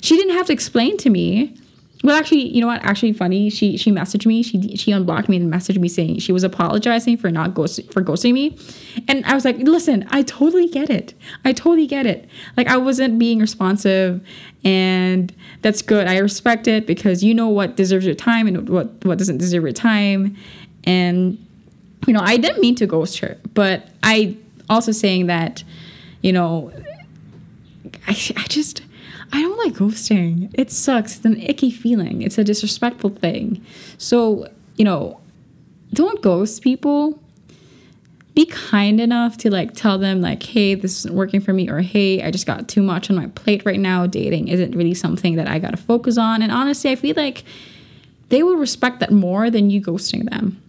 She 0.00 0.16
didn't 0.16 0.34
have 0.34 0.46
to 0.46 0.52
explain 0.52 0.96
to 0.98 1.10
me 1.10 1.56
well, 2.04 2.16
actually, 2.16 2.46
you 2.48 2.60
know 2.60 2.68
what? 2.68 2.82
Actually, 2.84 3.12
funny. 3.12 3.50
She 3.50 3.76
she 3.76 3.90
messaged 3.90 4.24
me. 4.24 4.42
She 4.42 4.76
she 4.76 4.92
unblocked 4.92 5.28
me 5.28 5.36
and 5.36 5.52
messaged 5.52 5.78
me 5.78 5.88
saying 5.88 6.20
she 6.20 6.30
was 6.30 6.44
apologizing 6.44 7.16
for 7.16 7.30
not 7.30 7.54
ghost 7.54 7.80
for 7.92 8.02
ghosting 8.02 8.34
me, 8.34 8.56
and 9.08 9.24
I 9.24 9.34
was 9.34 9.44
like, 9.44 9.58
listen, 9.58 10.06
I 10.10 10.22
totally 10.22 10.68
get 10.68 10.90
it. 10.90 11.14
I 11.44 11.52
totally 11.52 11.88
get 11.88 12.06
it. 12.06 12.28
Like 12.56 12.68
I 12.68 12.76
wasn't 12.76 13.18
being 13.18 13.40
responsive, 13.40 14.24
and 14.62 15.34
that's 15.62 15.82
good. 15.82 16.06
I 16.06 16.18
respect 16.18 16.68
it 16.68 16.86
because 16.86 17.24
you 17.24 17.34
know 17.34 17.48
what 17.48 17.74
deserves 17.76 18.06
your 18.06 18.14
time 18.14 18.46
and 18.46 18.68
what 18.68 19.04
what 19.04 19.18
doesn't 19.18 19.38
deserve 19.38 19.64
your 19.64 19.72
time, 19.72 20.36
and 20.84 21.44
you 22.06 22.12
know 22.12 22.20
I 22.20 22.36
didn't 22.36 22.60
mean 22.60 22.76
to 22.76 22.86
ghost 22.86 23.18
her, 23.18 23.36
but 23.54 23.88
I 24.04 24.36
also 24.70 24.92
saying 24.92 25.26
that, 25.26 25.64
you 26.22 26.32
know, 26.32 26.70
I 28.06 28.12
I 28.36 28.44
just 28.48 28.82
I 29.32 29.42
don't 29.42 29.58
like 29.58 29.74
ghosting. 29.74 30.50
It 30.54 30.70
sucks. 30.70 31.16
It's 31.16 31.24
an 31.24 31.40
icky 31.40 31.70
feeling. 31.70 32.22
It's 32.22 32.38
a 32.38 32.44
disrespectful 32.44 33.10
thing. 33.10 33.64
So, 33.98 34.48
you 34.76 34.84
know, 34.84 35.20
don't 35.92 36.20
ghost 36.22 36.62
people. 36.62 37.20
Be 38.34 38.46
kind 38.46 39.00
enough 39.00 39.36
to 39.38 39.50
like 39.50 39.74
tell 39.74 39.98
them 39.98 40.20
like, 40.20 40.42
"Hey, 40.42 40.74
this 40.74 41.00
isn't 41.00 41.14
working 41.14 41.40
for 41.40 41.52
me," 41.52 41.68
or 41.68 41.80
"Hey, 41.80 42.22
I 42.22 42.30
just 42.30 42.46
got 42.46 42.68
too 42.68 42.82
much 42.82 43.10
on 43.10 43.16
my 43.16 43.26
plate 43.28 43.62
right 43.64 43.80
now. 43.80 44.06
Dating 44.06 44.48
isn't 44.48 44.76
really 44.76 44.94
something 44.94 45.34
that 45.36 45.48
I 45.48 45.58
got 45.58 45.72
to 45.72 45.76
focus 45.76 46.16
on." 46.16 46.40
And 46.40 46.52
honestly, 46.52 46.90
I 46.90 46.94
feel 46.94 47.14
like 47.16 47.44
they 48.28 48.42
will 48.42 48.56
respect 48.56 49.00
that 49.00 49.10
more 49.10 49.50
than 49.50 49.70
you 49.70 49.80
ghosting 49.80 50.30
them. 50.30 50.60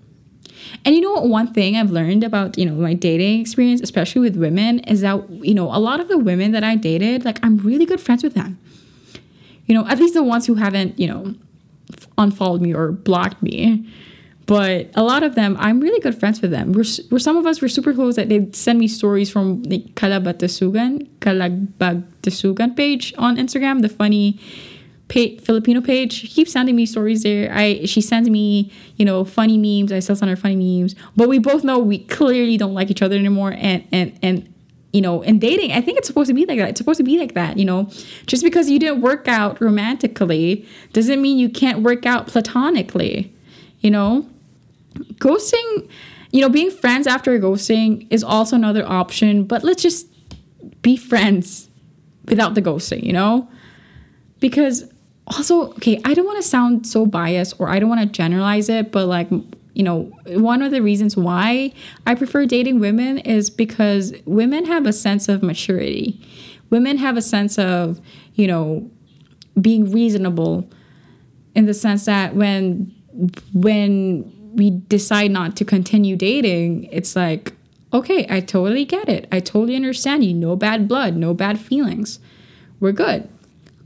And 0.85 0.95
you 0.95 1.01
know 1.01 1.11
what? 1.11 1.27
One 1.27 1.53
thing 1.53 1.75
I've 1.75 1.91
learned 1.91 2.23
about, 2.23 2.57
you 2.57 2.65
know, 2.65 2.73
my 2.73 2.93
dating 2.93 3.41
experience, 3.41 3.81
especially 3.81 4.21
with 4.21 4.35
women, 4.35 4.79
is 4.79 5.01
that, 5.01 5.29
you 5.29 5.53
know, 5.53 5.65
a 5.65 5.79
lot 5.79 5.99
of 5.99 6.07
the 6.07 6.17
women 6.17 6.51
that 6.51 6.63
I 6.63 6.75
dated, 6.75 7.25
like, 7.25 7.39
I'm 7.43 7.57
really 7.57 7.85
good 7.85 8.01
friends 8.01 8.23
with 8.23 8.33
them. 8.33 8.59
You 9.65 9.75
know, 9.75 9.87
at 9.87 9.99
least 9.99 10.13
the 10.13 10.23
ones 10.23 10.47
who 10.47 10.55
haven't, 10.55 10.99
you 10.99 11.07
know, 11.07 11.35
unfollowed 12.17 12.61
me 12.61 12.73
or 12.73 12.91
blocked 12.91 13.41
me. 13.43 13.87
But 14.45 14.89
a 14.95 15.03
lot 15.03 15.21
of 15.21 15.35
them, 15.35 15.55
I'm 15.59 15.79
really 15.79 15.99
good 15.99 16.19
friends 16.19 16.41
with 16.41 16.49
them. 16.49 16.71
We're, 16.71 16.85
we're 17.11 17.19
some 17.19 17.37
of 17.37 17.45
us 17.45 17.61
were 17.61 17.67
super 17.67 17.93
close 17.93 18.15
that 18.15 18.29
they'd 18.29 18.55
send 18.55 18.79
me 18.79 18.87
stories 18.87 19.29
from 19.29 19.61
the 19.63 19.81
Kalabatasugan, 19.93 21.07
Kalagbagtasugan 21.19 22.75
page 22.75 23.13
on 23.19 23.37
Instagram, 23.37 23.83
the 23.83 23.89
funny 23.89 24.39
pay, 25.09 25.37
Filipino 25.37 25.81
page. 25.81 26.13
She 26.13 26.27
keeps 26.27 26.53
sending 26.53 26.75
me 26.75 26.85
stories 26.85 27.23
there. 27.23 27.51
I 27.53 27.85
she 27.85 27.99
sends 27.99 28.29
me 28.29 28.71
you 28.95 29.03
know 29.03 29.25
funny 29.25 29.57
memes. 29.57 29.91
I 29.91 29.99
still 29.99 30.15
send 30.15 30.29
her 30.29 30.37
funny 30.37 30.55
memes, 30.55 30.95
but 31.17 31.27
we 31.27 31.39
both 31.39 31.63
know 31.65 31.77
we 31.79 31.99
clearly 31.99 32.55
don't 32.55 32.73
like 32.73 32.89
each 32.89 33.01
other 33.01 33.17
anymore. 33.17 33.53
And 33.57 33.85
and 33.91 34.17
and 34.21 34.53
you 34.91 35.01
know, 35.01 35.21
in 35.21 35.37
dating, 35.39 35.71
I 35.71 35.81
think 35.81 35.97
it's 35.97 36.07
supposed 36.07 36.29
to 36.29 36.33
be 36.33 36.45
like 36.45 36.57
that. 36.57 36.69
It's 36.69 36.79
supposed 36.79 36.97
to 36.97 37.03
be 37.03 37.19
like 37.19 37.33
that, 37.35 37.57
you 37.57 37.65
know. 37.65 37.89
Just 38.25 38.43
because 38.43 38.69
you 38.69 38.79
didn't 38.79 39.01
work 39.01 39.27
out 39.27 39.61
romantically 39.61 40.65
doesn't 40.93 41.21
mean 41.21 41.37
you 41.37 41.49
can't 41.49 41.81
work 41.83 42.05
out 42.05 42.27
platonically, 42.27 43.31
you 43.81 43.91
know. 43.91 44.27
Ghosting, 45.15 45.87
you 46.31 46.41
know, 46.41 46.49
being 46.49 46.71
friends 46.71 47.05
after 47.05 47.37
ghosting 47.39 48.07
is 48.09 48.23
also 48.23 48.55
another 48.55 48.85
option, 48.85 49.43
but 49.43 49.63
let's 49.63 49.83
just 49.83 50.07
be 50.81 50.97
friends 50.97 51.69
without 52.25 52.55
the 52.55 52.61
ghosting, 52.61 53.03
you 53.03 53.13
know? 53.13 53.47
Because 54.39 54.91
also, 55.29 55.71
okay, 55.73 56.01
I 56.05 56.13
don't 56.13 56.25
want 56.25 56.37
to 56.37 56.47
sound 56.47 56.87
so 56.87 57.05
biased 57.05 57.59
or 57.59 57.69
I 57.69 57.79
don't 57.79 57.89
want 57.89 58.01
to 58.01 58.07
generalize 58.07 58.69
it, 58.69 58.91
but 58.91 59.07
like 59.07 59.29
you 59.79 59.83
know, 59.83 60.11
one 60.25 60.61
of 60.61 60.71
the 60.71 60.81
reasons 60.81 61.15
why 61.15 61.71
I 62.05 62.13
prefer 62.15 62.45
dating 62.45 62.79
women 62.79 63.19
is 63.19 63.49
because 63.49 64.13
women 64.25 64.65
have 64.65 64.85
a 64.85 64.91
sense 64.91 65.29
of 65.29 65.41
maturity. 65.41 66.19
Women 66.69 66.97
have 66.97 67.15
a 67.15 67.21
sense 67.21 67.57
of, 67.57 68.01
you 68.33 68.45
know, 68.45 68.89
being 69.61 69.89
reasonable 69.89 70.69
in 71.55 71.65
the 71.65 71.73
sense 71.73 72.03
that 72.05 72.35
when 72.35 72.93
when 73.53 74.31
we 74.53 74.71
decide 74.71 75.31
not 75.31 75.55
to 75.55 75.63
continue 75.63 76.15
dating, 76.15 76.85
it's 76.85 77.15
like, 77.15 77.53
okay, 77.93 78.25
I 78.29 78.41
totally 78.41 78.83
get 78.85 79.07
it. 79.07 79.27
I 79.31 79.39
totally 79.39 79.75
understand 79.75 80.25
you. 80.25 80.33
No 80.33 80.55
bad 80.55 80.87
blood, 80.87 81.15
no 81.15 81.33
bad 81.33 81.59
feelings. 81.59 82.19
We're 82.81 82.91
good. 82.91 83.29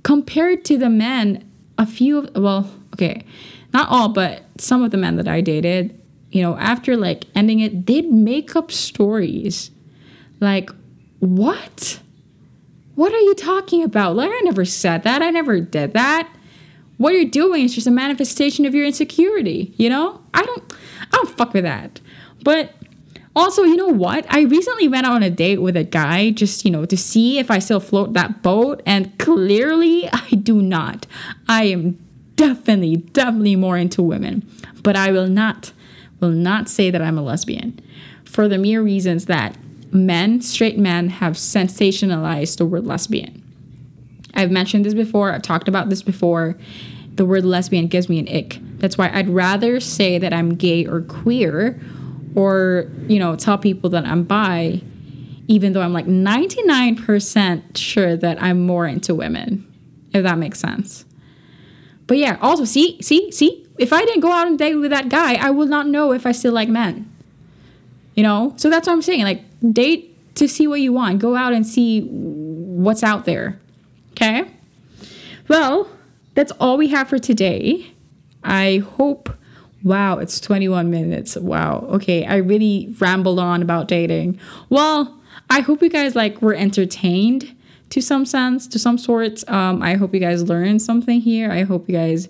Compared 0.03 0.65
to 0.65 0.77
the 0.77 0.89
men, 0.89 1.49
a 1.77 1.85
few 1.85 2.19
of, 2.19 2.35
well, 2.35 2.69
okay, 2.93 3.25
not 3.73 3.89
all, 3.89 4.09
but 4.09 4.43
some 4.57 4.83
of 4.83 4.91
the 4.91 4.97
men 4.97 5.15
that 5.15 5.27
I 5.27 5.41
dated, 5.41 5.99
you 6.31 6.41
know, 6.41 6.57
after 6.57 6.95
like 6.95 7.25
ending 7.35 7.59
it, 7.59 7.85
they'd 7.85 8.11
make 8.11 8.55
up 8.55 8.71
stories. 8.71 9.71
Like, 10.39 10.69
what? 11.19 11.99
What 12.95 13.13
are 13.13 13.19
you 13.19 13.33
talking 13.33 13.83
about? 13.83 14.15
Like, 14.15 14.29
I 14.31 14.41
never 14.41 14.65
said 14.65 15.03
that. 15.03 15.21
I 15.21 15.29
never 15.29 15.59
did 15.59 15.93
that. 15.93 16.29
What 16.97 17.13
you're 17.13 17.25
doing 17.25 17.63
is 17.63 17.73
just 17.73 17.87
a 17.87 17.91
manifestation 17.91 18.65
of 18.65 18.75
your 18.75 18.85
insecurity, 18.85 19.73
you 19.77 19.89
know? 19.89 20.21
I 20.33 20.43
don't 20.43 20.73
I 21.11 21.15
don't 21.15 21.29
fuck 21.29 21.53
with 21.53 21.63
that. 21.63 21.99
But 22.43 22.73
also, 23.36 23.63
you 23.63 23.76
know 23.76 23.88
what? 23.88 24.26
I 24.30 24.41
recently 24.41 24.88
went 24.88 25.08
on 25.08 25.24
a 25.24 25.30
date 25.30 25.60
with 25.60 25.76
a 25.76 25.84
guy 25.84 26.30
just, 26.30 26.65
you 26.65 26.72
know, 26.72 26.86
to 26.86 26.96
see 26.96 27.39
if 27.39 27.50
I 27.50 27.60
still 27.60 27.80
float 27.80 28.13
that 28.13 28.43
boat, 28.43 28.82
and 28.86 29.17
clearly 29.17 30.08
I 30.13 30.30
do 30.30 30.62
not. 30.62 31.08
I 31.48 31.65
am 31.65 31.98
definitely, 32.36 32.98
definitely 32.98 33.56
more 33.56 33.78
into 33.78 34.04
women. 34.04 34.48
But 34.84 34.96
I 34.96 35.12
will 35.12 35.28
not, 35.28 35.72
will 36.19 36.30
not 36.30 36.69
say 36.69 36.91
that 36.91 37.02
I'm 37.02 37.17
a 37.17 37.24
lesbian 37.24 37.80
for 38.24 38.48
the 38.48 38.58
mere 38.58 38.82
reasons 38.82 39.26
that 39.26 39.58
men, 39.91 40.41
straight 40.41 40.78
men, 40.78 41.10
have 41.10 41.34
sensationalized 41.34 42.58
the 42.58 42.65
word 42.65 42.86
lesbian. 42.86 43.41
I've 44.34 44.52
mentioned 44.52 44.86
this 44.86 44.96
before, 44.96 45.32
I've 45.32 45.43
talked 45.43 45.67
about 45.67 45.89
this 45.89 46.02
before. 46.02 46.58
The 47.15 47.26
word 47.26 47.46
lesbian 47.46 47.88
gives 47.88 48.10
me 48.10 48.17
an 48.17 48.28
ick. 48.28 48.60
That's 48.80 48.98
why 48.98 49.12
I'd 49.13 49.30
rather 49.30 49.80
say 49.80 50.17
that 50.17 50.34
I'm 50.34 50.56
gay 50.56 50.86
or 50.86 51.02
queer 51.02 51.80
or, 52.36 52.89
you 53.08 53.19
know, 53.19 53.36
tell 53.36 53.58
people 53.58 53.89
that 53.91 54.06
I'm 54.06 54.24
bi, 54.24 54.82
even 55.48 55.74
though 55.74 55.82
I'm 55.82 55.93
like 55.93 56.08
99% 56.08 57.78
sure 57.78 58.15
that 58.17 58.41
I'm 58.41 58.65
more 58.65 58.88
into 58.88 59.13
women, 59.13 59.65
if 60.13 60.24
that 60.24 60.38
makes 60.38 60.60
sense. 60.60 61.06
But 62.08 62.17
yeah, 62.17 62.38
also 62.41 62.65
see, 62.65 63.02
see, 63.02 63.32
see, 63.32 63.67
if 63.78 63.93
I 63.93 64.06
didn't 64.06 64.22
go 64.22 64.32
out 64.32 64.48
and 64.48 64.58
date 64.58 64.76
with 64.76 64.91
that 64.91 65.10
guy, 65.10 65.36
I 65.36 65.50
would 65.50 65.69
not 65.69 65.88
know 65.88 66.12
if 66.12 66.26
I 66.26 66.32
still 66.32 66.54
like 66.54 66.69
men. 66.69 67.10
You 68.15 68.24
know? 68.24 68.54
So 68.58 68.69
that's 68.69 68.88
what 68.88 68.93
I'm 68.93 69.02
saying. 69.02 69.24
Like, 69.24 69.41
date 69.72 70.36
to 70.36 70.48
see 70.48 70.67
what 70.67 70.82
you 70.82 70.93
want. 70.93 71.19
Go 71.19 71.36
out 71.36 71.54
and 71.54 71.65
see 71.65 72.02
what's 72.02 73.04
out 73.04 73.26
there. 73.26 73.60
Okay? 74.12 74.50
Well, 75.48 75.89
that's 76.36 76.52
all 76.54 76.78
we 76.78 76.89
have 76.89 77.10
for 77.10 77.19
today. 77.19 77.91
I 78.43 78.84
hope. 78.98 79.30
Wow, 79.84 80.19
it's 80.19 80.39
21 80.39 80.89
minutes. 80.89 81.36
Wow. 81.36 81.88
Okay, 81.91 82.26
I 82.26 82.38
really 82.38 82.93
rambled 83.00 83.39
on 83.39 83.62
about 83.62 83.88
dating. 83.88 84.39
Well, 84.69 85.19
I 85.50 85.60
hope 85.60 85.82
you 85.82 85.89
guys 85.89 86.15
like 86.15 86.41
were 86.41 86.54
entertained 86.54 87.56
to 87.89 88.02
some 88.02 88.26
sense, 88.26 88.65
to 88.67 88.80
some 88.80 88.98
sort. 88.98 89.48
Um, 89.50 89.84
I 89.84 89.96
hope 89.96 90.13
you 90.13 90.19
guys 90.19 90.43
learned 90.43 90.82
something 90.82 91.19
here. 91.19 91.52
I 91.52 91.63
hope 91.63 91.89
you 91.89 91.96
guys 91.96 92.30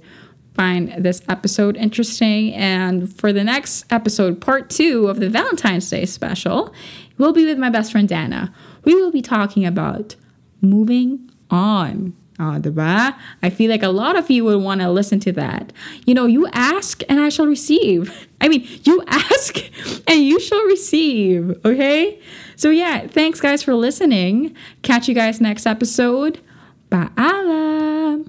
find 0.55 0.93
this 1.03 1.21
episode 1.29 1.77
interesting. 1.77 2.53
And 2.53 3.13
for 3.13 3.31
the 3.31 3.43
next 3.43 3.85
episode, 3.91 4.41
part 4.41 4.69
two 4.69 5.07
of 5.07 5.19
the 5.19 5.29
Valentine's 5.29 5.89
Day 5.89 6.05
special, 6.05 6.73
we'll 7.17 7.33
be 7.33 7.45
with 7.45 7.57
my 7.57 7.69
best 7.69 7.91
friend 7.91 8.09
Dana. 8.09 8.53
We 8.83 8.95
will 8.95 9.11
be 9.11 9.21
talking 9.21 9.65
about 9.65 10.15
moving 10.61 11.29
on. 11.49 12.15
Uh, 12.39 13.11
I 13.41 13.49
feel 13.49 13.69
like 13.69 13.83
a 13.83 13.89
lot 13.89 14.17
of 14.17 14.29
you 14.29 14.43
would 14.45 14.61
want 14.61 14.81
to 14.81 14.89
listen 14.89 15.19
to 15.21 15.31
that. 15.33 15.71
You 16.05 16.13
know, 16.13 16.25
you 16.25 16.47
ask 16.47 17.01
and 17.07 17.19
I 17.19 17.29
shall 17.29 17.45
receive. 17.45 18.27
I 18.41 18.47
mean, 18.47 18.67
you 18.83 19.03
ask 19.07 19.57
and 20.07 20.23
you 20.23 20.39
shall 20.39 20.63
receive, 20.65 21.59
okay? 21.63 22.19
So, 22.55 22.69
yeah, 22.69 23.07
thanks 23.07 23.39
guys 23.39 23.63
for 23.63 23.73
listening. 23.75 24.55
Catch 24.81 25.07
you 25.07 25.15
guys 25.15 25.39
next 25.39 25.65
episode. 25.65 26.39
Bye. 26.89 28.23